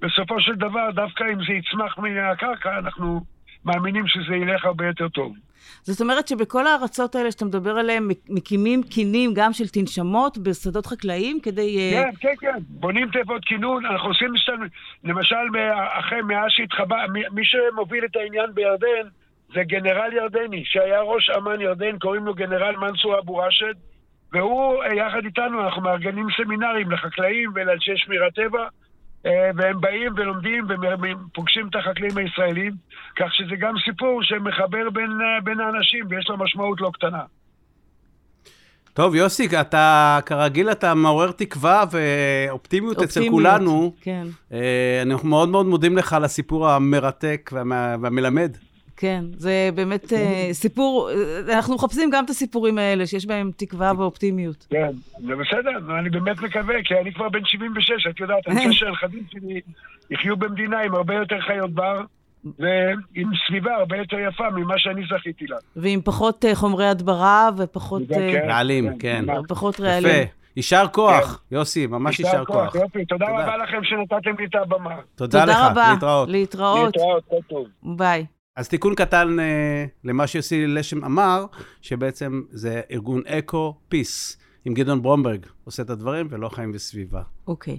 בסופו 0.00 0.40
של 0.40 0.54
דבר, 0.54 0.90
דווקא 0.90 1.24
אם 1.32 1.44
זה 1.46 1.52
יצמח 1.52 1.98
מהקרקע, 1.98 2.78
אנחנו 2.78 3.20
מאמינים 3.64 4.06
שזה 4.06 4.36
ילך 4.36 4.64
הרבה 4.64 4.86
יותר 4.86 5.08
טוב. 5.08 5.32
זאת 5.82 6.00
אומרת 6.00 6.28
שבכל 6.28 6.66
הארצות 6.66 7.14
האלה 7.14 7.32
שאתה 7.32 7.44
מדבר 7.44 7.70
עליהן, 7.70 8.08
מקימים 8.28 8.82
קינים 8.82 9.30
גם 9.34 9.52
של 9.52 9.68
תנשמות 9.68 10.38
בשדות 10.38 10.86
חקלאיים 10.86 11.40
כדי... 11.40 11.78
אה, 11.78 12.02
כן, 12.02 12.10
כן, 12.20 12.34
כן. 12.40 12.58
בונים 12.68 13.10
תיבות 13.10 13.44
כינון, 13.44 13.86
אנחנו 13.86 14.08
עושים, 14.08 14.28
למשל, 15.04 15.36
אחרי 15.98 16.22
מאז 16.22 16.46
שהתחבא, 16.48 16.96
מי 17.32 17.42
שמוביל 17.44 18.04
את 18.04 18.16
העניין 18.16 18.54
בירדן 18.54 19.08
זה 19.54 19.62
גנרל 19.62 20.12
ירדני, 20.12 20.62
שהיה 20.64 21.00
ראש 21.00 21.30
אמ"ן 21.30 21.60
ירדן, 21.60 21.98
קוראים 21.98 22.24
לו 22.24 22.34
גנרל 22.34 22.76
מנסור 22.76 23.18
אבו 23.18 23.36
ראשד, 23.36 23.74
והוא, 24.32 24.82
אה, 24.82 24.94
יחד 24.94 25.24
איתנו, 25.24 25.60
אנחנו 25.64 25.82
מארגנים 25.82 26.26
סמינרים 26.36 26.90
לחקלאים 26.90 27.50
ולאנשי 27.54 27.92
שמירת 27.96 28.34
טבע. 28.34 28.66
אה, 29.26 29.50
והם 29.56 29.80
באים 29.80 30.12
ולומדים 30.16 30.64
ופוגשים 30.68 31.68
את 31.70 31.74
החקלאים 31.74 32.18
הישראלים, 32.18 32.72
כך 33.16 33.34
שזה 33.34 33.56
גם 33.58 33.74
סיפור 33.84 34.22
שמחבר 34.22 34.90
בין, 34.90 35.10
אה, 35.10 35.40
בין 35.44 35.60
האנשים 35.60 36.04
ויש 36.08 36.28
לו 36.28 36.36
משמעות 36.38 36.80
לא 36.80 36.90
קטנה. 36.94 37.22
טוב, 38.94 39.14
יוסי, 39.14 39.46
אתה 39.60 40.18
כרגיל, 40.26 40.70
אתה 40.70 40.94
מעורר 40.94 41.30
תקווה 41.30 41.84
ואופטימיות 41.90 43.02
אצל 43.02 43.30
כולנו. 43.30 43.94
כן. 44.00 44.26
אה, 44.52 45.02
אנחנו 45.02 45.28
מאוד 45.28 45.48
מאוד 45.48 45.66
מודים 45.66 45.96
לך 45.96 46.12
על 46.12 46.24
הסיפור 46.24 46.68
המרתק 46.68 47.50
והמלמד. 47.52 48.56
כן, 49.00 49.24
זה 49.36 49.70
באמת 49.74 50.04
uh, 50.04 50.16
סיפור, 50.52 51.10
אנחנו 51.52 51.74
מחפשים 51.74 52.10
גם 52.10 52.24
את 52.24 52.30
הסיפורים 52.30 52.78
האלה, 52.78 53.06
שיש 53.06 53.26
בהם 53.26 53.50
תקווה 53.56 53.92
ואופטימיות. 53.98 54.66
כן, 54.70 54.90
זה 55.26 55.36
בסדר, 55.36 55.98
אני 55.98 56.10
באמת 56.10 56.40
מקווה, 56.40 56.74
כי 56.84 56.94
אני 56.94 57.12
כבר 57.14 57.28
בן 57.28 57.44
76, 57.44 58.06
את 58.10 58.20
יודעת, 58.20 58.48
אני 58.48 58.68
חושב 58.68 58.72
שהנכדים 58.72 59.22
שלי 59.30 59.60
יחיו 60.10 60.36
במדינה 60.36 60.80
עם 60.80 60.94
הרבה 60.94 61.14
יותר 61.14 61.40
חיות 61.40 61.70
בר. 61.74 62.00
ועם 62.58 63.30
סביבה 63.46 63.74
הרבה 63.74 63.96
יותר 63.96 64.16
יפה 64.18 64.50
ממה 64.50 64.74
שאני 64.78 65.02
זכיתי 65.10 65.46
לה. 65.46 65.56
ועם 65.76 66.00
פחות 66.04 66.44
uh, 66.44 66.54
חומרי 66.54 66.88
הדברה 66.88 67.48
ופחות... 67.56 68.02
כן, 68.08 68.46
רעלים, 68.48 68.98
כן. 68.98 69.24
כן. 69.26 69.42
פחות 69.48 69.80
רעלים. 69.80 70.10
יפה. 70.10 70.32
יישר 70.56 70.84
כוח, 70.92 71.42
כן. 71.50 71.56
יוסי, 71.56 71.86
ממש 71.86 72.20
יישר 72.20 72.44
כוח. 72.44 72.74
יופי, 72.74 73.04
תודה 73.04 73.26
רבה 73.28 73.56
לכם 73.56 73.84
שנתתם 73.84 74.30
לי 74.38 74.44
את 74.44 74.54
הבמה. 74.54 74.96
תודה 75.14 75.44
לך, 75.44 75.56
להתראות. 75.90 76.28
להתראות. 76.28 76.96
להתראות, 76.96 77.24
כל 77.28 77.36
טוב. 77.48 77.66
ביי. 77.82 78.26
אז 78.58 78.68
תיקון 78.68 78.94
קטן 78.94 79.40
אה, 79.40 79.84
למה 80.04 80.26
שיוסי 80.26 80.66
לשם 80.66 81.04
אמר, 81.04 81.44
שבעצם 81.82 82.42
זה 82.50 82.80
ארגון 82.90 83.22
אקו 83.26 83.74
פיס, 83.88 84.36
עם 84.64 84.74
גדעון 84.74 85.02
ברומברג 85.02 85.46
עושה 85.64 85.82
את 85.82 85.90
הדברים, 85.90 86.26
ולא 86.30 86.48
חיים 86.48 86.70
וסביבה. 86.74 87.22
אוקיי. 87.46 87.78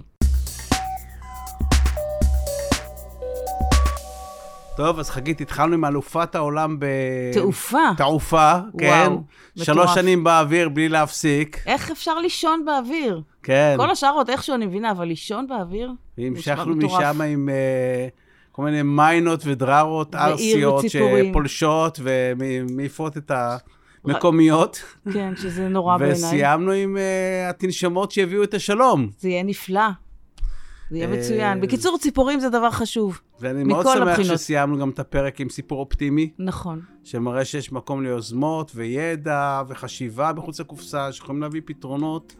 טוב, 4.76 4.98
אז 4.98 5.10
חגית, 5.10 5.40
התחלנו 5.40 5.74
עם 5.74 5.84
אלופת 5.84 6.34
העולם 6.34 6.80
ב... 6.80 6.86
תעופה. 7.32 7.88
תעופה, 7.96 8.58
כן. 8.78 9.06
וואו, 9.08 9.22
שלוש 9.64 9.94
שנים 9.94 10.24
באוויר 10.24 10.68
בלי 10.68 10.88
להפסיק. 10.88 11.62
איך 11.66 11.90
אפשר 11.90 12.18
לישון 12.18 12.64
באוויר? 12.64 13.22
כן. 13.42 13.74
כל 13.76 13.90
השאר 13.90 14.12
עוד 14.12 14.30
איכשהו 14.30 14.54
אני 14.54 14.66
מבינה, 14.66 14.90
אבל 14.90 15.04
לישון 15.04 15.46
באוויר? 15.46 15.92
והמשכנו 16.18 16.76
משם 16.76 17.20
עם... 17.20 17.48
Uh, 17.48 18.29
כל 18.60 18.64
מיני 18.64 18.82
מיינות 18.82 19.42
ודררות 19.44 20.14
ארסיות 20.14 20.84
שפולשות 20.88 22.00
ומעיפות 22.02 23.16
את 23.16 23.30
המקומיות. 24.04 24.82
כן, 25.12 25.32
שזה 25.36 25.68
נורא 25.68 25.96
בעיניי. 25.96 26.16
וסיימנו 26.18 26.72
עם 26.72 26.96
uh, 26.96 27.50
התנשמות 27.50 28.10
שהביאו 28.10 28.42
את 28.42 28.54
השלום. 28.54 29.08
זה 29.18 29.28
יהיה 29.28 29.42
נפלא. 29.42 29.88
זה 30.90 30.96
יהיה 30.96 31.08
מצוין. 31.08 31.56
אה, 31.56 31.62
בקיצור, 31.62 31.98
ציפורים 31.98 32.40
זה 32.40 32.48
דבר 32.48 32.70
חשוב. 32.70 33.20
ואני 33.40 33.64
מאוד 33.64 33.86
שמח 33.94 34.08
הבחינות. 34.08 34.38
שסיימנו 34.38 34.78
גם 34.78 34.90
את 34.90 34.98
הפרק 34.98 35.40
עם 35.40 35.48
סיפור 35.48 35.80
אופטימי. 35.80 36.30
נכון. 36.38 36.80
שמראה 37.04 37.44
שיש 37.44 37.72
מקום 37.72 38.02
ליוזמות 38.02 38.72
וידע 38.74 39.62
וחשיבה 39.68 40.32
מחוץ 40.36 40.60
לקופסה, 40.60 41.12
שיכולים 41.12 41.42
להביא 41.42 41.60
פתרונות. 41.64 42.34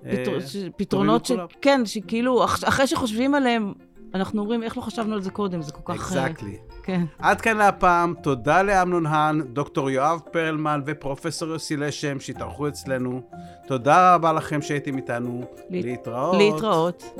פתר... 0.00 0.34
אה, 0.34 0.70
פתרונות 0.76 1.26
ש... 1.26 1.32
כן, 1.60 1.86
שכאילו, 1.86 2.44
אחרי 2.44 2.86
שחושבים 2.86 3.34
עליהם, 3.34 3.72
אנחנו 4.14 4.42
אומרים, 4.42 4.62
איך 4.62 4.76
לא 4.76 4.82
חשבנו 4.82 5.14
על 5.14 5.20
זה 5.20 5.30
קודם? 5.30 5.62
זה 5.62 5.72
כל 5.72 5.80
כך... 5.84 5.94
אקזקטלי. 5.94 6.56
Uh, 6.68 6.72
כן. 6.82 7.04
עד 7.18 7.40
כאן 7.40 7.56
להפעם, 7.56 8.14
תודה 8.22 8.62
לאמנון 8.62 9.06
האן, 9.06 9.42
דוקטור 9.52 9.90
יואב 9.90 10.20
פרלמן 10.32 10.80
ופרופסור 10.86 11.48
יוסי 11.48 11.76
לשם 11.76 12.20
שהתארחו 12.20 12.68
אצלנו. 12.68 13.20
תודה 13.66 14.14
רבה 14.14 14.32
לכם 14.32 14.62
שהייתם 14.62 14.96
איתנו. 14.96 15.40
לה... 15.40 15.80
להתראות. 15.82 16.36
להתראות. 16.36 17.18